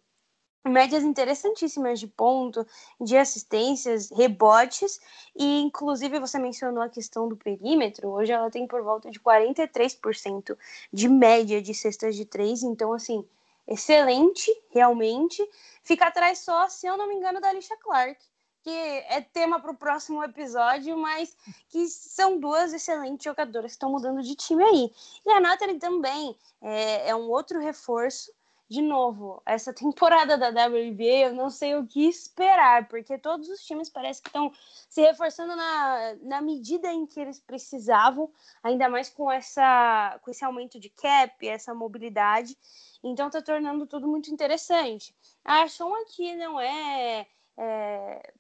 [0.65, 2.67] médias interessantíssimas de ponto,
[3.01, 5.01] de assistências, rebotes,
[5.37, 10.57] e inclusive você mencionou a questão do perímetro, hoje ela tem por volta de 43%
[10.93, 13.25] de média de cestas de três, então assim,
[13.67, 15.47] excelente, realmente.
[15.83, 18.19] Fica atrás só, se eu não me engano, da Alicia Clark,
[18.63, 21.37] que é tema para o próximo episódio, mas
[21.69, 24.93] que são duas excelentes jogadoras que estão mudando de time aí.
[25.27, 28.33] E a Nathalie também é, é um outro reforço
[28.69, 33.61] de novo, essa temporada da WNBA, eu não sei o que esperar, porque todos os
[33.65, 34.51] times parece que estão
[34.89, 38.31] se reforçando na, na medida em que eles precisavam,
[38.63, 42.57] ainda mais com, essa, com esse aumento de cap, essa mobilidade.
[43.03, 45.15] Então está tornando tudo muito interessante.
[45.45, 47.27] A Sean aqui não é,
[47.59, 48.33] é,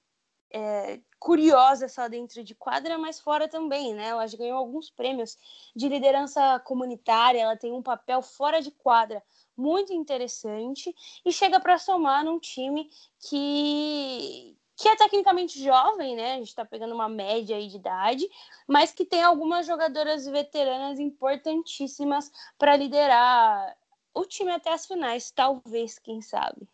[0.50, 4.08] é, curiosa só dentro de quadra, mas fora também, né?
[4.08, 5.36] Ela já ganhou alguns prêmios
[5.76, 9.22] de liderança comunitária, ela tem um papel fora de quadra
[9.56, 12.90] muito interessante e chega para somar num time
[13.20, 16.32] que que é tecnicamente jovem, né?
[16.34, 18.28] A gente está pegando uma média aí de idade,
[18.66, 23.76] mas que tem algumas jogadoras veteranas importantíssimas para liderar
[24.12, 26.68] o time até as finais, talvez, quem sabe.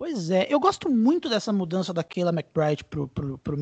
[0.00, 2.82] Pois é, eu gosto muito dessa mudança da Kayla McBride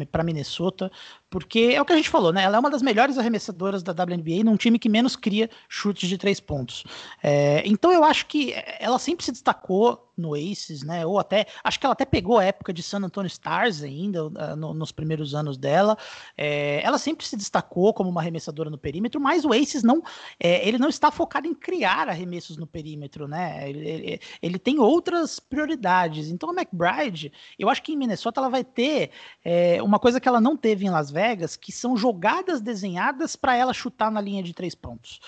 [0.09, 0.89] para Minnesota,
[1.29, 2.45] porque é o que a gente falou, né?
[2.45, 6.17] Ela é uma das melhores arremessadoras da WNBA num time que menos cria chutes de
[6.17, 6.85] três pontos.
[7.21, 11.07] É, então eu acho que ela sempre se destacou no Aces, né?
[11.07, 14.57] Ou até, acho que ela até pegou a época de San Antonio Stars ainda, uh,
[14.57, 15.97] no, nos primeiros anos dela.
[16.37, 20.03] É, ela sempre se destacou como uma arremessadora no perímetro, mas o Aces não,
[20.41, 23.69] é, ele não está focado em criar arremessos no perímetro, né?
[23.69, 26.29] Ele, ele, ele, tem outras prioridades.
[26.29, 29.11] Então a McBride, eu acho que em Minnesota ela vai ter
[29.45, 33.57] é, uma coisa que ela não teve em Las Vegas, que são jogadas desenhadas para
[33.57, 35.21] ela chutar na linha de três pontos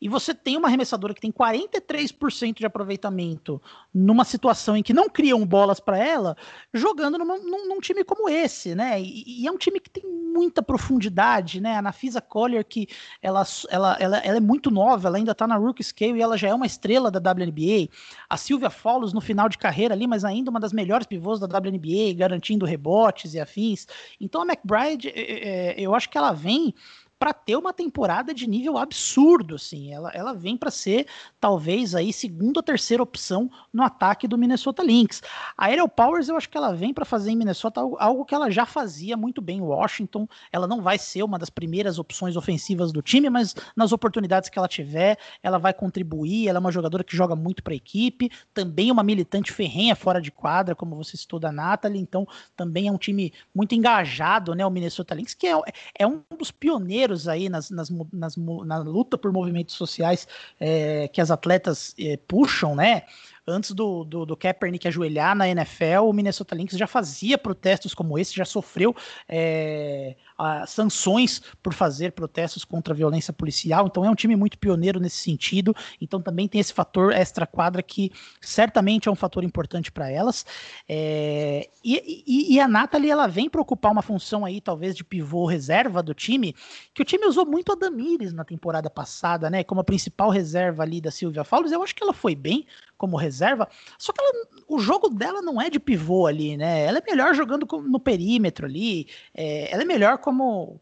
[0.00, 3.60] e você tem uma arremessadora que tem 43% de aproveitamento
[3.92, 6.36] numa situação em que não criam bolas para ela,
[6.72, 9.00] jogando numa, num, num, time como esse, né?
[9.00, 11.76] E, e, é um time que tem muita profundidade, né?
[11.76, 12.88] A Nafisa Collier, que
[13.20, 16.38] ela, ela, ela, ela é muito nova, ela ainda tá na rookie scale e ela
[16.38, 17.90] já é uma estrela da WNBA.
[18.28, 21.46] A Sylvia Fowles no final de carreira ali, mas ainda uma das melhores pivôs da
[21.46, 23.86] WNBA, garantindo rebotes e afins.
[24.20, 26.74] Então a McBride, é, é, eu acho que ela vem
[27.20, 29.92] para ter uma temporada de nível absurdo, assim.
[29.92, 31.06] Ela, ela vem para ser
[31.38, 35.20] talvez aí segunda ou terceira opção no ataque do Minnesota Lynx.
[35.54, 38.34] A Ariel Powers, eu acho que ela vem para fazer em Minnesota algo, algo, que
[38.34, 40.26] ela já fazia muito bem em Washington.
[40.50, 44.58] Ela não vai ser uma das primeiras opções ofensivas do time, mas nas oportunidades que
[44.58, 46.48] ela tiver, ela vai contribuir.
[46.48, 50.22] Ela é uma jogadora que joga muito para a equipe, também uma militante ferrenha fora
[50.22, 52.00] de quadra, como você citou da Natalie.
[52.00, 54.64] Então, também é um time muito engajado, né?
[54.64, 55.60] O Minnesota Lynx, que é,
[55.98, 60.26] é um dos pioneiros pioneiros aí nas, nas, nas, na luta por movimentos sociais
[60.58, 63.02] é, que as atletas é, puxam, né?
[63.50, 68.18] Antes do, do, do, Kaepernick ajoelhar na NFL, o Minnesota Lynx já fazia protestos como
[68.18, 68.94] esse, já sofreu
[69.28, 73.86] é, a, sanções por fazer protestos contra a violência policial.
[73.86, 75.74] Então é um time muito pioneiro nesse sentido.
[76.00, 80.46] Então também tem esse fator extra-quadra que certamente é um fator importante para elas.
[80.88, 85.02] É, e, e, e, a Nathalie ela vem para ocupar uma função aí, talvez, de
[85.02, 86.54] pivô reserva do time,
[86.94, 89.64] que o time usou muito a Damires na temporada passada, né?
[89.64, 91.72] Como a principal reserva ali da Silvia Fowles.
[91.72, 92.66] Eu acho que ela foi bem
[93.00, 93.66] como reserva,
[93.98, 94.30] só que ela,
[94.68, 96.84] o jogo dela não é de pivô ali, né?
[96.84, 100.78] Ela é melhor jogando no perímetro ali, é, ela é melhor como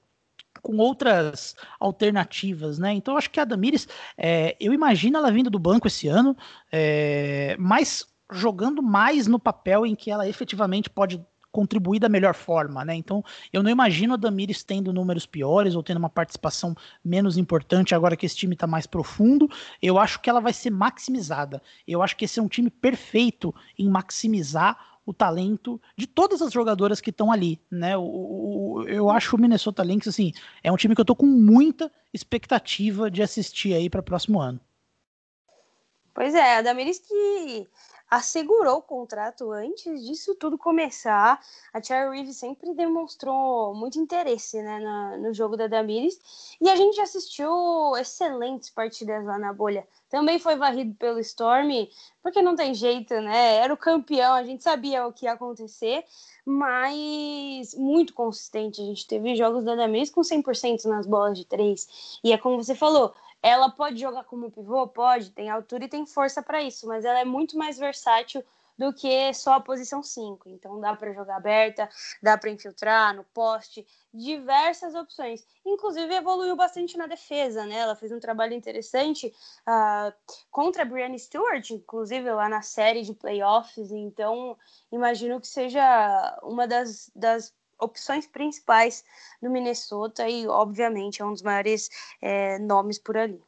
[0.60, 2.92] com outras alternativas, né?
[2.92, 6.36] Então acho que a Damires, é, eu imagino ela vindo do banco esse ano,
[6.72, 11.24] é, mas jogando mais no papel em que ela efetivamente pode
[11.58, 12.94] contribuir da melhor forma, né?
[12.94, 16.72] Então, eu não imagino a Damires tendo números piores ou tendo uma participação
[17.04, 19.50] menos importante agora que esse time está mais profundo.
[19.82, 21.60] Eu acho que ela vai ser maximizada.
[21.84, 26.52] Eu acho que esse é um time perfeito em maximizar o talento de todas as
[26.52, 27.96] jogadoras que estão ali, né?
[27.96, 31.26] O, o, eu acho o Minnesota Lynx assim, é um time que eu tô com
[31.26, 34.60] muita expectativa de assistir aí para o próximo ano.
[36.14, 37.66] Pois é, a Damiris que
[38.10, 41.40] assegurou o contrato antes disso tudo começar.
[41.72, 46.76] A Cherry Reeve sempre demonstrou muito interesse né, na, no jogo da Damiris e a
[46.76, 47.50] gente assistiu
[47.96, 49.86] excelentes partidas lá na bolha.
[50.08, 51.86] Também foi varrido pelo Storm,
[52.22, 53.56] porque não tem jeito, né?
[53.56, 56.02] Era o campeão, a gente sabia o que ia acontecer,
[56.46, 58.80] mas muito consistente.
[58.80, 62.18] A gente teve jogos da Damiris com 100% nas bolas de três.
[62.24, 64.86] E é como você falou, ela pode jogar como pivô?
[64.88, 68.44] Pode, tem altura e tem força para isso, mas ela é muito mais versátil
[68.78, 70.48] do que só a posição 5.
[70.48, 71.90] Então dá para jogar aberta,
[72.22, 75.44] dá para infiltrar no poste, diversas opções.
[75.66, 77.76] Inclusive evoluiu bastante na defesa, né?
[77.78, 79.26] Ela fez um trabalho interessante
[79.66, 80.12] uh,
[80.50, 83.90] contra a Brianna Stewart, inclusive lá na série de playoffs.
[83.90, 84.56] Então
[84.92, 89.04] imagino que seja uma das, das opções principais
[89.42, 91.88] do Minnesota e, obviamente, é um dos maiores
[92.20, 93.42] é, nomes por ali.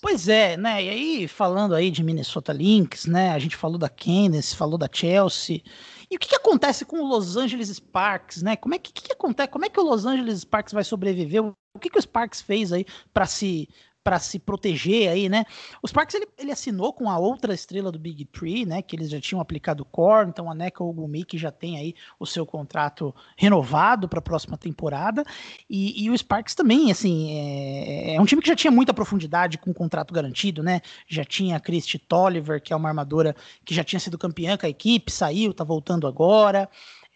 [0.00, 0.84] Pois é, né?
[0.84, 3.32] E aí, falando aí de Minnesota Lynx, né?
[3.32, 5.60] A gente falou da Candace, falou da Chelsea.
[6.08, 8.54] E o que, que acontece com o Los Angeles Sparks, né?
[8.54, 9.48] Como é que, que, que, acontece?
[9.48, 11.44] Como é que o Los Angeles Sparks vai sobreviver?
[11.44, 13.68] O que, que o Sparks fez aí para se
[14.08, 15.44] para se proteger aí, né?
[15.82, 18.80] O Sparks ele, ele, assinou com a outra estrela do Big Tree, né?
[18.80, 22.24] Que eles já tinham aplicado core, então a Neka Ogumi que já tem aí o
[22.24, 25.22] seu contrato renovado para a próxima temporada.
[25.68, 29.58] E, e, o Sparks também, assim, é, é, um time que já tinha muita profundidade
[29.58, 30.80] com o contrato garantido, né?
[31.06, 34.64] Já tinha a Christy Tolliver, que é uma armadora que já tinha sido campeã com
[34.64, 36.66] a equipe, saiu, tá voltando agora.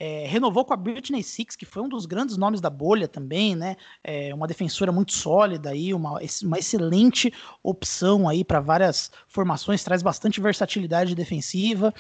[0.05, 3.55] É, renovou com a Britney Six, que foi um dos grandes nomes da bolha também,
[3.55, 3.77] né?
[4.03, 10.03] É, uma defensora muito sólida aí, uma, uma excelente opção aí para várias formações, traz
[10.03, 11.95] bastante versatilidade defensiva.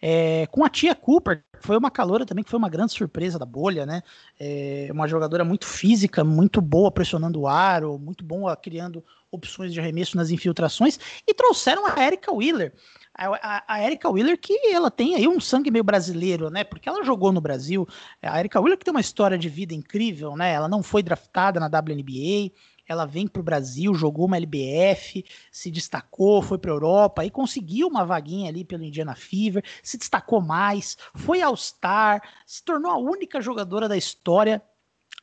[0.00, 3.44] É, com a Tia Cooper, foi uma caloura também que foi uma grande surpresa da
[3.44, 4.04] bolha, né?
[4.38, 9.80] É, uma jogadora muito física, muito boa pressionando o aro, muito boa criando opções de
[9.80, 12.72] arremesso nas infiltrações, e trouxeram a Erika Wheeler
[13.18, 16.62] a, a Erika Wheeler, que ela tem aí um sangue meio brasileiro, né?
[16.62, 17.86] Porque ela jogou no Brasil.
[18.22, 20.52] A Erika Wheeler que tem uma história de vida incrível, né?
[20.52, 22.52] Ela não foi draftada na WNBA,
[22.86, 27.30] ela vem para o Brasil, jogou uma LBF, se destacou, foi para a Europa e
[27.30, 32.96] conseguiu uma vaguinha ali pelo Indiana Fever, se destacou mais, foi All-Star, se tornou a
[32.96, 34.62] única jogadora da história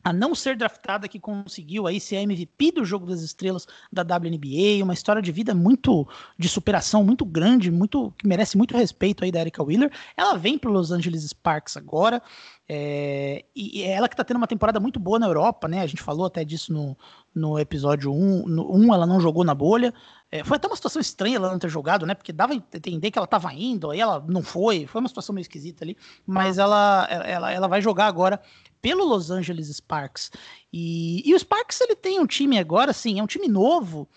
[0.06, 4.04] a não ser draftada que conseguiu aí ser a MVP do Jogo das Estrelas da
[4.04, 9.24] WNBA, uma história de vida muito de superação muito grande, muito que merece muito respeito
[9.24, 9.92] aí da Erika Wheeler.
[10.16, 12.22] Ela vem para Los Angeles Sparks agora,
[12.70, 15.82] é, e, é ela que está tendo uma temporada muito boa na Europa, né?
[15.82, 16.98] A gente falou até disso no,
[17.34, 18.48] no episódio 1.
[18.48, 19.94] No 1 ela não jogou na bolha.
[20.32, 22.16] É, foi até uma situação estranha ela não ter jogado, né?
[22.16, 24.88] Porque dava a entender que ela estava indo, aí ela não foi.
[24.88, 25.96] Foi uma situação meio esquisita ali.
[26.26, 28.42] Mas ela, ela, ela vai jogar agora
[28.86, 30.30] pelo Los Angeles Sparks.
[30.72, 34.08] E, e o Sparks ele tem um time agora, assim, é um time novo.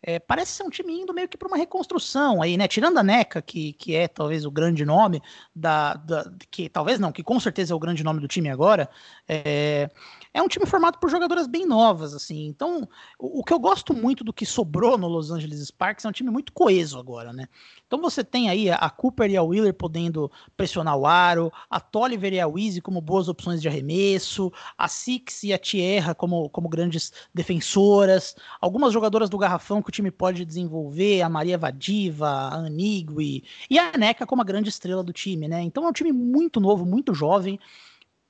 [0.00, 2.68] É, parece ser um time indo meio que para uma reconstrução aí, né?
[2.68, 5.20] Tirando a NECA, que, que é talvez o grande nome
[5.54, 8.88] da, da, que talvez não, que com certeza é o grande nome do time agora.
[9.28, 9.90] É,
[10.32, 12.46] é um time formado por jogadoras bem novas, assim.
[12.46, 16.08] Então, o, o, que eu gosto muito do que sobrou no Los Angeles Sparks é
[16.08, 17.48] um time muito coeso agora, né?
[17.84, 22.32] Então você tem aí a Cooper e a Wheeler podendo pressionar o aro, a Tolliver
[22.32, 26.68] e a Weezy como boas opções de arremesso, a Six e a Tierra como, como
[26.68, 32.54] grandes defensoras, algumas jogadoras do garrafão que o time pode desenvolver, a Maria Vadiva, a
[32.56, 35.62] Anigui, e a Neca como a grande estrela do time, né?
[35.62, 37.58] Então é um time muito novo, muito jovem,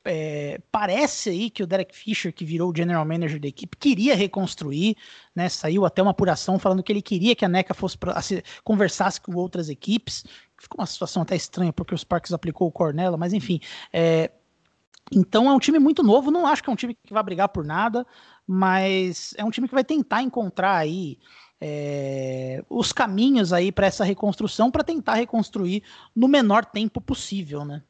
[0.05, 4.15] é, parece aí que o Derek Fisher, que virou o general manager da equipe, queria
[4.15, 4.97] reconstruir,
[5.35, 5.49] né?
[5.49, 9.21] Saiu até uma apuração falando que ele queria que a NECA fosse pra, se, conversasse
[9.21, 10.25] com outras equipes.
[10.57, 13.61] Ficou uma situação até estranha, porque os Sparks aplicou o Cornella, mas enfim.
[13.93, 14.31] É,
[15.13, 17.49] então é um time muito novo, não acho que é um time que vai brigar
[17.49, 18.07] por nada,
[18.47, 21.19] mas é um time que vai tentar encontrar aí
[21.61, 25.83] é, os caminhos aí para essa reconstrução, para tentar reconstruir
[26.15, 27.83] no menor tempo possível, né?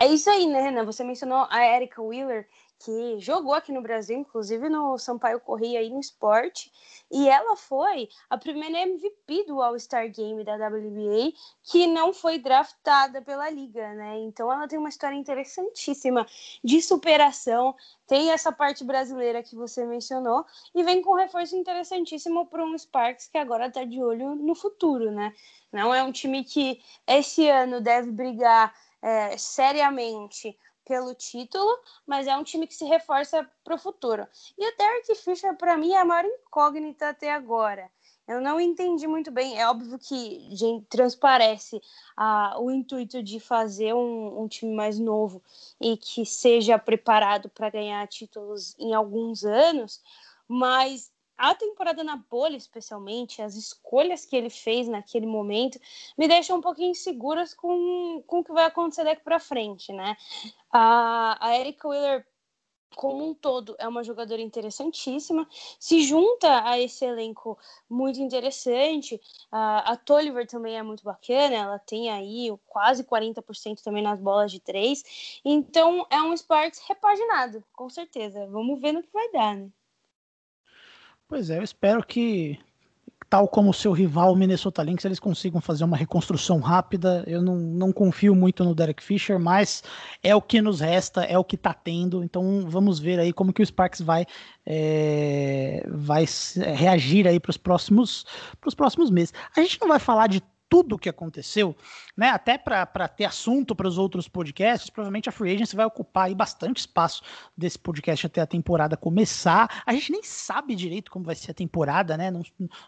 [0.00, 0.84] É isso aí, né, Renan?
[0.84, 2.48] Você mencionou a Erika Wheeler,
[2.84, 6.70] que jogou aqui no Brasil, inclusive no Sampaio Corrêa aí no esporte,
[7.10, 13.22] e ela foi a primeira MVP do All-Star Game da WNBA que não foi draftada
[13.22, 14.18] pela liga, né?
[14.18, 16.26] Então ela tem uma história interessantíssima
[16.62, 17.74] de superação,
[18.06, 20.44] tem essa parte brasileira que você mencionou
[20.74, 24.54] e vem com um reforço interessantíssimo para um Sparks que agora está de olho no
[24.54, 25.32] futuro, né?
[25.72, 32.36] Não é um time que esse ano deve brigar é, seriamente pelo título, mas é
[32.36, 34.26] um time que se reforça para o futuro.
[34.58, 37.90] E o Derek Fisher, para mim, é a maior incógnita até agora.
[38.26, 39.58] Eu não entendi muito bem.
[39.58, 41.80] É óbvio que gente, transparece
[42.16, 45.42] ah, o intuito de fazer um, um, time mais novo
[45.80, 50.00] e que seja preparado para ganhar títulos em alguns anos,
[50.48, 55.78] mas a temporada na bolha, especialmente, as escolhas que ele fez naquele momento,
[56.16, 60.16] me deixam um pouquinho inseguras com, com o que vai acontecer daqui para frente, né?
[60.72, 62.26] A, a Erika Wheeler,
[62.94, 65.48] como um todo, é uma jogadora interessantíssima,
[65.80, 67.58] se junta a esse elenco
[67.90, 69.20] muito interessante.
[69.50, 74.52] A, a Tolliver também é muito bacana, ela tem aí quase 40% também nas bolas
[74.52, 75.40] de três.
[75.44, 78.46] Então, é um Sparks repaginado, com certeza.
[78.46, 79.68] Vamos ver no que vai dar, né?
[81.34, 82.60] Pois é, eu espero que,
[83.28, 87.24] tal como o seu rival Minnesota Lynx, eles consigam fazer uma reconstrução rápida.
[87.26, 89.82] Eu não, não confio muito no Derek Fisher, mas
[90.22, 92.22] é o que nos resta, é o que está tendo.
[92.22, 94.24] Então vamos ver aí como que o Sparks vai,
[94.64, 96.24] é, vai
[96.76, 98.24] reagir aí para os próximos,
[98.76, 99.34] próximos meses.
[99.56, 101.76] A gente não vai falar de tudo o que aconteceu,
[102.16, 102.30] né?
[102.30, 106.34] Até para ter assunto para os outros podcasts, provavelmente a Free Agency vai ocupar aí
[106.34, 107.22] bastante espaço
[107.56, 109.82] desse podcast até a temporada começar.
[109.86, 112.30] A gente nem sabe direito como vai ser a temporada, né?
[112.30, 112.42] Não,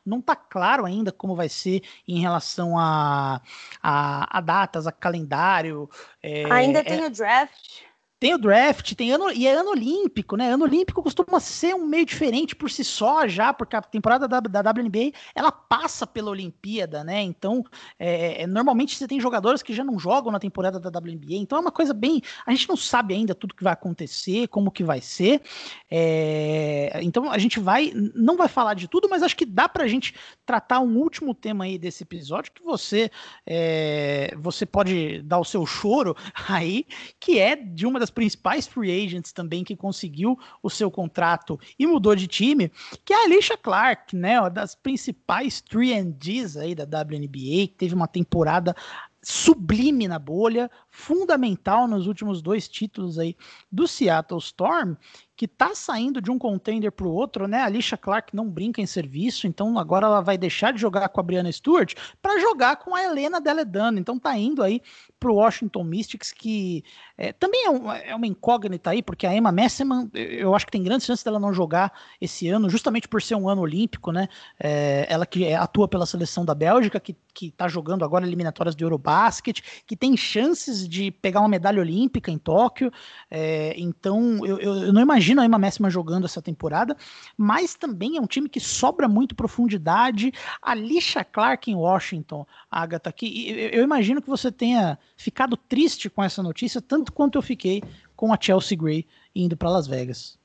[0.05, 3.41] não tá claro ainda como vai ser em relação a,
[3.83, 5.89] a, a datas, a calendário.
[6.23, 7.07] É, ainda tem é...
[7.07, 7.87] o draft.
[8.19, 10.51] Tem o draft, tem ano e é ano olímpico, né?
[10.51, 14.41] Ano olímpico costuma ser um meio diferente por si só já, porque a temporada da,
[14.41, 17.21] da WNBA ela passa pela Olimpíada, né?
[17.21, 17.63] Então,
[17.99, 21.59] é, é, normalmente você tem jogadores que já não jogam na temporada da WNBA, então
[21.59, 24.83] é uma coisa bem, a gente não sabe ainda tudo que vai acontecer, como que
[24.83, 25.43] vai ser.
[25.91, 29.87] É, então a gente vai, não vai falar de tudo, mas acho que dá pra
[29.87, 30.15] gente
[30.47, 33.11] tratar um último tema aí desse episódio que você,
[33.47, 36.17] é, você pode dar o seu choro
[36.49, 36.87] aí,
[37.21, 41.59] que é de uma das das principais free agents também que conseguiu o seu contrato
[41.77, 42.71] e mudou de time,
[43.05, 47.95] que é a Alicia Clark, né, uma das principais 3 aí da WNBA, que teve
[47.95, 48.75] uma temporada
[49.23, 53.37] sublime na bolha, fundamental nos últimos dois títulos aí
[53.71, 54.95] do Seattle Storm,
[55.37, 57.59] que tá saindo de um contender para o outro, né?
[57.59, 61.21] A Alicia Clark não brinca em serviço, então agora ela vai deixar de jogar com
[61.21, 63.99] a Brianna Stewart para jogar com a Helena Deledano.
[63.99, 64.81] Então tá indo aí
[65.21, 66.83] para o Washington Mystics, que
[67.19, 70.73] é, também é, um, é, uma incógnita aí, porque a Emma Messeman, eu acho que
[70.73, 74.29] tem grandes chances dela não jogar esse ano, justamente por ser um ano olímpico, né?
[74.59, 78.85] É, ela que atua pela seleção da Bélgica, que, que tá jogando agora eliminatórias do
[78.85, 82.93] Eurobasket, que tem chances de pegar uma medalha olímpica em Tóquio.
[83.31, 86.97] É, então eu, eu, eu não imagino a Emma Messima jogando essa temporada,
[87.37, 90.33] mas também é um time que sobra muito profundidade.
[90.61, 96.23] A Lisha Clark em Washington, Agatha, que eu imagino que você tenha ficado triste com
[96.23, 97.83] essa notícia, tanto quanto eu fiquei
[98.15, 100.39] com a Chelsea Gray indo para Las Vegas.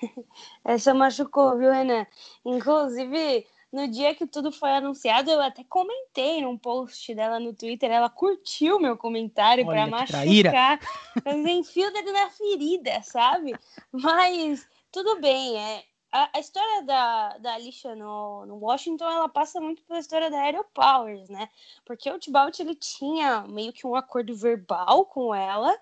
[0.64, 2.06] Essa machucou, viu, Renan?
[2.44, 7.90] Inclusive, no dia que tudo foi anunciado, eu até comentei num post dela no Twitter.
[7.90, 10.78] Ela curtiu meu comentário para machucar.
[11.24, 13.54] Mas enfio o dedo na ferida, sabe?
[13.92, 15.58] Mas tudo bem.
[15.58, 20.30] É, a, a história da, da Alicia no, no Washington, ela passa muito pela história
[20.30, 21.48] da Aerial Powers, né?
[21.84, 25.76] Porque o Tibalt, ele tinha meio que um acordo verbal com ela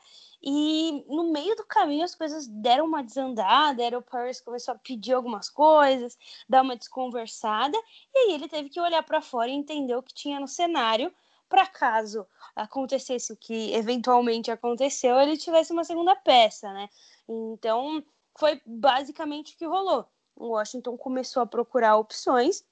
[0.47, 5.15] e no meio do caminho as coisas deram uma desandada, Aero Paris começou a pedir
[5.15, 7.79] algumas coisas, dar uma desconversada,
[8.15, 11.11] e aí ele teve que olhar para fora e entender o que tinha no cenário,
[11.49, 16.91] para caso acontecesse o que eventualmente aconteceu, ele tivesse uma segunda peça, né?
[17.27, 18.05] Então,
[18.39, 20.07] foi basicamente o que rolou.
[20.37, 22.65] O Washington começou a procurar opções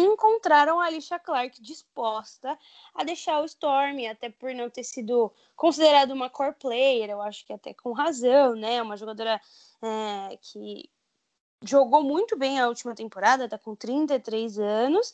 [0.00, 2.58] encontraram a Alicia Clark disposta
[2.94, 7.44] a deixar o Storm, até por não ter sido considerada uma core player, eu acho
[7.44, 8.80] que até com razão, né?
[8.82, 9.40] Uma jogadora
[9.82, 10.90] é, que
[11.62, 15.12] jogou muito bem a última temporada, tá com 33 anos,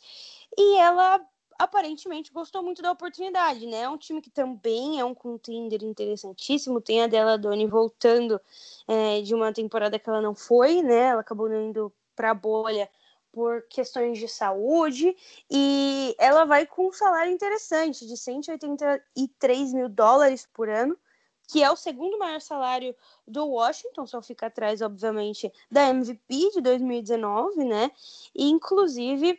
[0.57, 1.19] e ela
[1.57, 3.81] aparentemente gostou muito da oportunidade, né?
[3.81, 6.81] É um time que também é um contender interessantíssimo.
[6.81, 8.39] Tem a dela Doni voltando
[8.87, 11.07] é, de uma temporada que ela não foi, né?
[11.07, 12.89] Ela acabou indo para a bolha
[13.35, 15.13] por questões de saúde
[15.51, 20.97] e ela vai com um salário interessante de 183 mil dólares por ano,
[21.49, 22.95] que é o segundo maior salário
[23.27, 27.91] do Washington, só fica atrás, obviamente, da MVP de 2019, né?
[28.33, 29.37] E, inclusive,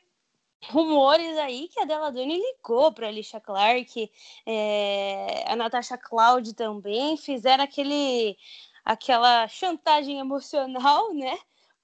[0.69, 4.13] rumores aí que a Deladone ligou para a Alicia Clark,
[4.45, 8.37] é, a Natasha Cloud também, fizeram aquele
[8.85, 11.37] aquela chantagem emocional, né?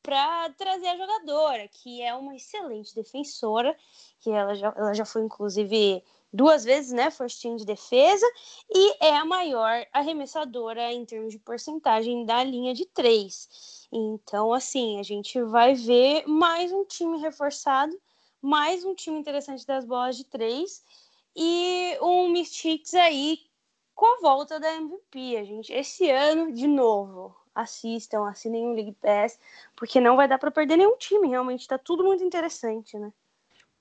[0.03, 3.77] Para trazer a jogadora, que é uma excelente defensora,
[4.21, 8.27] que ela já, ela já foi, inclusive, duas vezes, né, first team de defesa,
[8.71, 13.87] e é a maior arremessadora em termos de porcentagem da linha de três.
[13.93, 17.97] Então, assim, a gente vai ver mais um time reforçado,
[18.41, 20.83] mais um time interessante das bolas de três,
[21.37, 23.39] e um Mystics aí
[23.95, 25.73] com a volta da MVP, a gente.
[25.73, 29.39] Esse ano, de novo, assistam, assinem o League Pass,
[29.77, 33.13] porque não vai dar para perder nenhum time, realmente tá tudo muito interessante, né?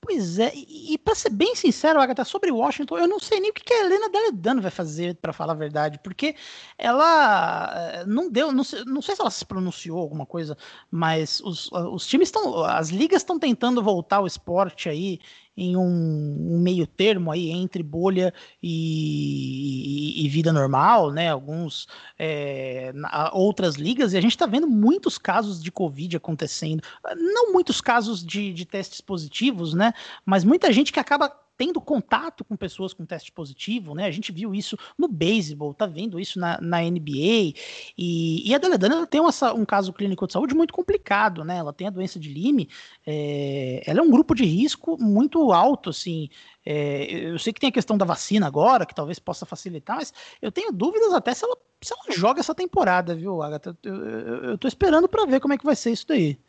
[0.04, 3.54] Pois é, e, para ser bem sincero, Agatha, sobre Washington, eu não sei nem o
[3.54, 6.36] que, que a Helena Deledano vai fazer, para falar a verdade, porque
[6.76, 10.58] ela eh, não deu, não sei, não sei se ela se pronunciou alguma coisa,
[10.90, 15.20] mas os, os times estão, as ligas estão tentando voltar ao esporte aí
[15.62, 21.30] em um, um, meio termo aí entre bolha e, e, e vida normal, né?
[21.30, 21.88] Alguns
[22.18, 22.92] é,
[23.32, 26.82] outras ligas, e a gente está vendo muitos casos de Covid acontecendo.
[27.16, 29.94] Não muitos casos de, de testes positivos, né?
[30.26, 31.32] Mas muita gente que acaba
[31.62, 34.06] tendo contato com pessoas com teste positivo, né?
[34.06, 37.54] A gente viu isso no beisebol, tá vendo isso na, na NBA.
[37.96, 41.58] E, e a Deledana tem uma, um caso clínico de saúde muito complicado, né?
[41.58, 42.68] Ela tem a doença de Lyme,
[43.06, 46.30] é, ela é um grupo de risco muito alto, assim.
[46.66, 50.12] É, eu sei que tem a questão da vacina agora, que talvez possa facilitar, mas
[50.42, 53.78] eu tenho dúvidas até se ela, se ela joga essa temporada, viu, Agatha?
[53.84, 56.40] Eu, eu, eu tô esperando para ver como é que vai ser isso daí.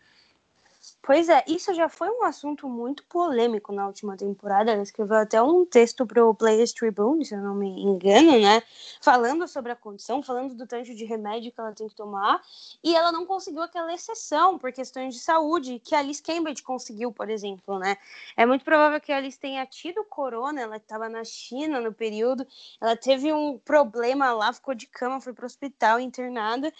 [1.00, 4.72] Pois é, isso já foi um assunto muito polêmico na última temporada.
[4.72, 8.62] Ela escreveu até um texto para o Players Tribune, se eu não me engano, né?
[9.00, 12.40] Falando sobre a condição, falando do tanto de remédio que ela tem que tomar.
[12.82, 17.12] E ela não conseguiu aquela exceção por questões de saúde que a Alice Cambridge conseguiu,
[17.12, 17.96] por exemplo, né?
[18.36, 22.46] É muito provável que a Alice tenha tido corona, ela estava na China no período,
[22.80, 26.72] ela teve um problema lá, ficou de cama, foi para o hospital internada.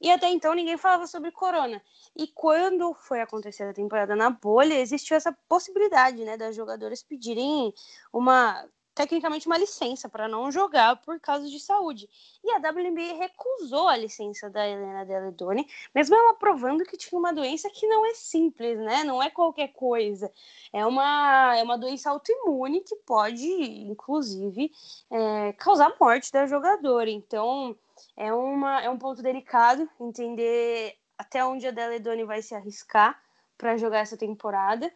[0.00, 1.82] E até então ninguém falava sobre corona.
[2.14, 7.72] E quando foi acontecer a temporada na bolha, existiu essa possibilidade, né, das jogadoras pedirem
[8.12, 8.66] uma
[8.96, 12.08] tecnicamente uma licença para não jogar por causa de saúde.
[12.42, 17.32] E a WNBA recusou a licença da Helena Deledoni, mesmo ela provando que tinha uma
[17.32, 19.04] doença que não é simples, né?
[19.04, 20.32] Não é qualquer coisa.
[20.72, 24.72] É uma, é uma doença autoimune que pode, inclusive,
[25.10, 27.10] é, causar morte da jogadora.
[27.10, 27.76] Então,
[28.16, 33.20] é, uma, é um ponto delicado entender até onde a Deledoni vai se arriscar
[33.56, 34.92] para jogar essa temporada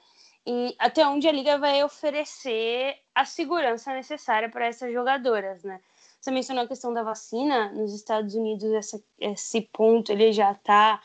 [0.46, 5.80] e até onde a liga vai oferecer a segurança necessária para essas jogadoras, né?
[6.20, 11.00] Você mencionou a questão da vacina nos Estados Unidos, essa, esse ponto ele já está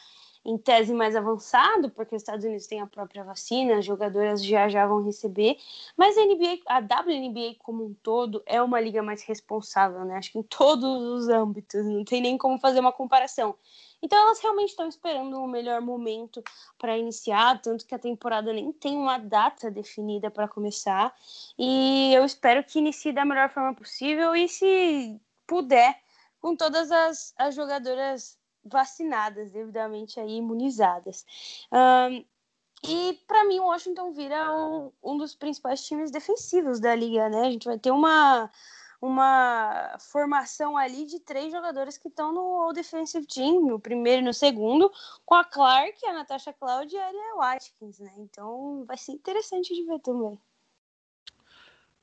[0.46, 4.70] em tese mais avançado, porque os Estados Unidos têm a própria vacina, as jogadoras já
[4.70, 5.58] já vão receber,
[5.98, 10.18] mas a NBA, a WNBA como um todo é uma liga mais responsável, né?
[10.18, 13.56] Acho que em todos os âmbitos, não tem nem como fazer uma comparação.
[14.02, 16.43] Então elas realmente estão esperando o um melhor momento
[16.78, 21.12] para iniciar, tanto que a temporada nem tem uma data definida para começar.
[21.58, 26.00] E eu espero que inicie da melhor forma possível e se puder,
[26.39, 31.26] com todas as, as jogadoras vacinadas, devidamente aí imunizadas.
[31.72, 32.26] Um,
[32.88, 37.41] e para mim o Washington vira um, um, dos principais times defensivos da liga, né?
[37.41, 38.49] A gente vai ter uma,
[39.01, 44.26] uma formação ali de três jogadores que estão no All Defensive Team, no primeiro e
[44.26, 44.91] no segundo,
[45.26, 48.13] com a Clark, a Natasha Cloud e a Aria Watkins, né?
[48.18, 50.39] Então vai ser interessante de ver também.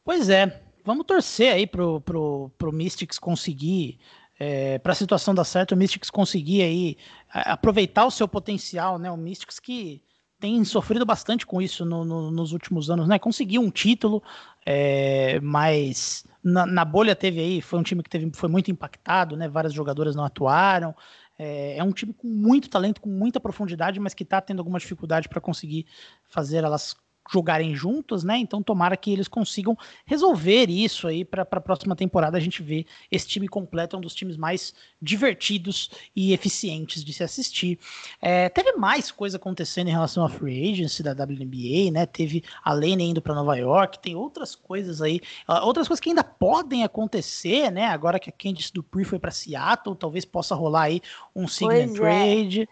[0.05, 4.01] Pois é, vamos torcer aí pro, pro, pro Mystics conseguir
[4.39, 6.97] é, para a situação dar certo, o Mystics conseguir aí
[7.31, 9.11] aproveitar o seu potencial, né?
[9.11, 10.03] O Mystics que
[10.41, 13.19] tem sofrido bastante com isso no, no, nos últimos anos, né?
[13.19, 14.21] Conseguiu um título,
[14.67, 19.37] é, mas na, na, bolha teve aí, foi um time que teve, foi muito impactado,
[19.37, 19.49] né?
[19.49, 20.93] Várias jogadoras não atuaram.
[21.39, 24.81] É, é um time com muito talento, com muita profundidade, mas que está tendo alguma
[24.81, 25.87] dificuldade para conseguir
[26.29, 26.97] fazer elas
[27.31, 28.39] jogarem juntos, né?
[28.39, 32.87] Então tomara que eles consigam resolver isso aí para a próxima temporada a gente ver
[33.11, 37.79] esse time completo, é um dos times mais divertidos e eficientes de se assistir.
[38.21, 42.07] É, teve mais coisa acontecendo em relação à free agency da WNBA, né?
[42.07, 45.21] Teve a Lane indo para Nova York, tem outras coisas aí,
[45.63, 47.87] outras coisas que ainda podem acontecer, né?
[47.87, 51.01] Agora que a Candice Dupree foi para Seattle, talvez possa rolar aí
[51.35, 51.95] um sign é.
[51.95, 52.69] trade.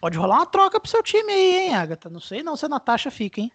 [0.00, 2.10] Pode rolar uma troca pro seu time aí, hein, Agatha?
[2.10, 3.52] Não sei não se a Natasha fica, hein?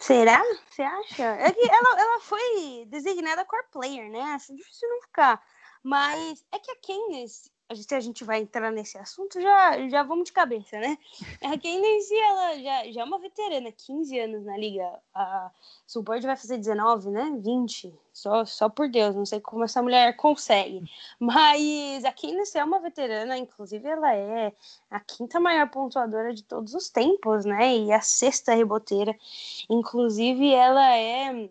[0.00, 0.42] Será?
[0.68, 1.24] Você acha?
[1.24, 4.20] É que ela, ela foi designada core player, né?
[4.34, 5.42] Acho difícil não ficar.
[5.82, 10.24] Mas é que a Candice, se a gente vai entrar nesse assunto, já, já vamos
[10.24, 10.98] de cabeça, né?
[11.42, 15.00] A Candice, ela já, já é uma veterana, 15 anos na liga.
[15.14, 15.50] A
[15.86, 17.32] Support vai fazer 19, né?
[17.38, 17.94] 20.
[18.12, 20.88] Só, só por Deus, não sei como essa mulher consegue.
[21.18, 24.52] Mas a Candice é uma veterana, inclusive ela é
[24.90, 27.76] a quinta maior pontuadora de todos os tempos, né?
[27.76, 29.16] E a sexta reboteira.
[29.68, 31.48] Inclusive, ela é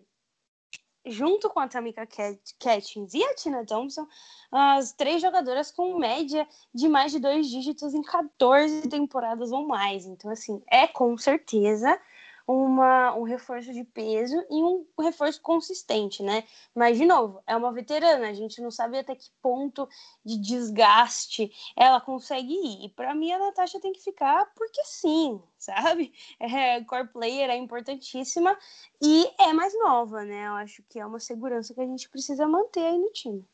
[1.06, 2.06] junto com a Tamika
[2.58, 4.06] Catchings e a Tina Thompson,
[4.50, 10.06] as três jogadoras com média de mais de dois dígitos em 14 temporadas ou mais.
[10.06, 11.98] Então, assim, é com certeza
[12.46, 16.44] uma, um reforço de peso e um reforço consistente, né?
[16.74, 19.88] Mas, de novo, é uma veterana, a gente não sabe até que ponto
[20.24, 22.86] de desgaste ela consegue ir.
[22.86, 26.12] E para mim, a Natasha tem que ficar porque sim, sabe?
[26.38, 28.56] É, core player é importantíssima
[29.00, 30.46] e é mais nova, né?
[30.46, 33.46] Eu acho que é uma segurança que a gente precisa manter aí no time.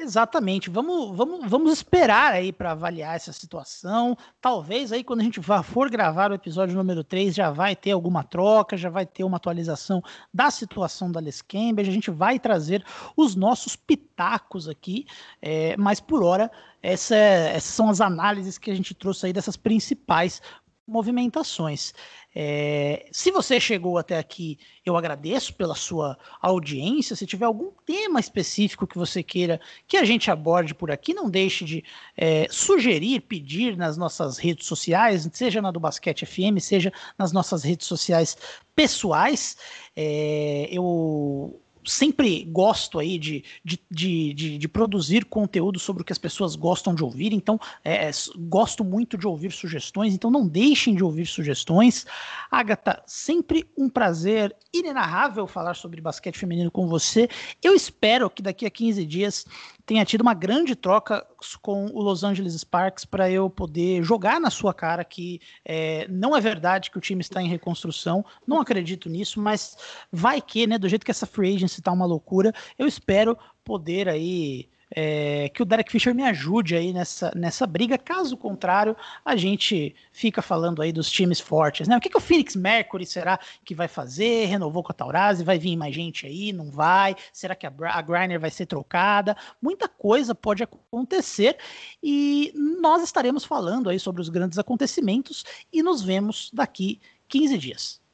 [0.00, 0.70] Exatamente.
[0.70, 4.16] Vamos, vamos, vamos esperar aí para avaliar essa situação.
[4.40, 8.22] Talvez aí quando a gente for gravar o episódio número 3 já vai ter alguma
[8.22, 10.00] troca, já vai ter uma atualização
[10.32, 11.90] da situação da Les Cambridge.
[11.90, 12.84] A gente vai trazer
[13.16, 15.04] os nossos pitacos aqui,
[15.42, 16.48] é, mas por hora
[16.80, 20.40] essa, essas são as análises que a gente trouxe aí dessas principais
[20.88, 21.92] movimentações.
[22.34, 27.14] É, se você chegou até aqui, eu agradeço pela sua audiência.
[27.14, 31.28] Se tiver algum tema específico que você queira que a gente aborde por aqui, não
[31.28, 31.84] deixe de
[32.16, 37.62] é, sugerir, pedir nas nossas redes sociais, seja na do Basquete FM, seja nas nossas
[37.62, 38.36] redes sociais
[38.74, 39.56] pessoais.
[39.94, 46.12] É, eu sempre gosto aí de, de, de, de, de produzir conteúdo sobre o que
[46.12, 50.94] as pessoas gostam de ouvir, então é, gosto muito de ouvir sugestões, então não deixem
[50.94, 52.06] de ouvir sugestões.
[52.50, 57.28] Agatha, sempre um prazer inenarrável falar sobre basquete feminino com você.
[57.62, 59.46] Eu espero que daqui a 15 dias
[59.88, 61.26] tenha tido uma grande troca
[61.62, 66.36] com o Los Angeles Sparks para eu poder jogar na sua cara que é, não
[66.36, 69.78] é verdade que o time está em reconstrução, não acredito nisso, mas
[70.12, 73.34] vai que, né, do jeito que essa free agency está uma loucura, eu espero
[73.64, 77.98] poder aí é, que o Derek Fisher me ajude aí nessa, nessa briga.
[77.98, 81.96] Caso contrário, a gente fica falando aí dos times fortes, né?
[81.96, 84.46] O que, que o Phoenix Mercury será que vai fazer?
[84.46, 85.44] Renovou com a Taurasi?
[85.44, 86.52] Vai vir mais gente aí?
[86.52, 87.14] Não vai?
[87.32, 89.36] Será que a, a Griner vai ser trocada?
[89.60, 91.56] Muita coisa pode acontecer
[92.02, 98.07] e nós estaremos falando aí sobre os grandes acontecimentos e nos vemos daqui 15 dias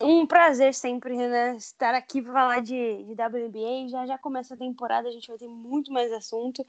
[0.00, 3.88] um prazer sempre, né, estar aqui para falar de, de WNBA.
[3.88, 6.64] Já já começa a temporada, a gente vai ter muito mais assunto.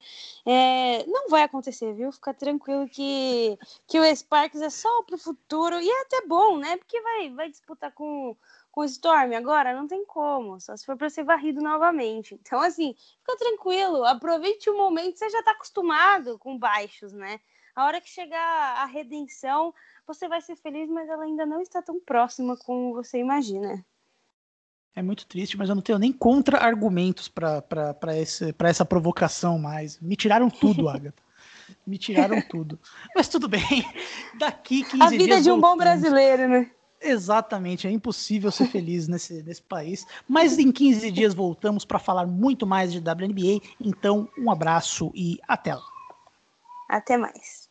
[0.45, 2.11] É, não vai acontecer, viu?
[2.11, 3.57] Fica tranquilo que,
[3.87, 6.77] que o Sparks é só para o futuro e é até bom, né?
[6.77, 8.35] Porque vai, vai disputar com,
[8.71, 12.33] com o Storm agora, não tem como, só se for para ser varrido novamente.
[12.35, 17.39] Então, assim, fica tranquilo, aproveite o momento, você já está acostumado com baixos, né?
[17.75, 19.73] A hora que chegar a redenção,
[20.09, 23.85] você vai ser feliz, mas ela ainda não está tão próxima como você imagina.
[24.95, 28.15] É muito triste, mas eu não tenho nem contra-argumentos para
[28.67, 29.99] essa provocação mais.
[29.99, 31.21] Me tiraram tudo, Agatha.
[31.85, 32.79] Me tiraram tudo.
[33.15, 33.61] Mas tudo bem.
[34.39, 35.01] Daqui 15 dias.
[35.01, 36.71] A vida dias de um bom brasileiro, né?
[36.99, 40.05] Exatamente, é impossível ser feliz nesse, nesse país.
[40.27, 43.61] Mas em 15 dias voltamos para falar muito mais de WNBA.
[43.79, 45.85] Então, um abraço e até lá.
[46.89, 47.68] Até mais.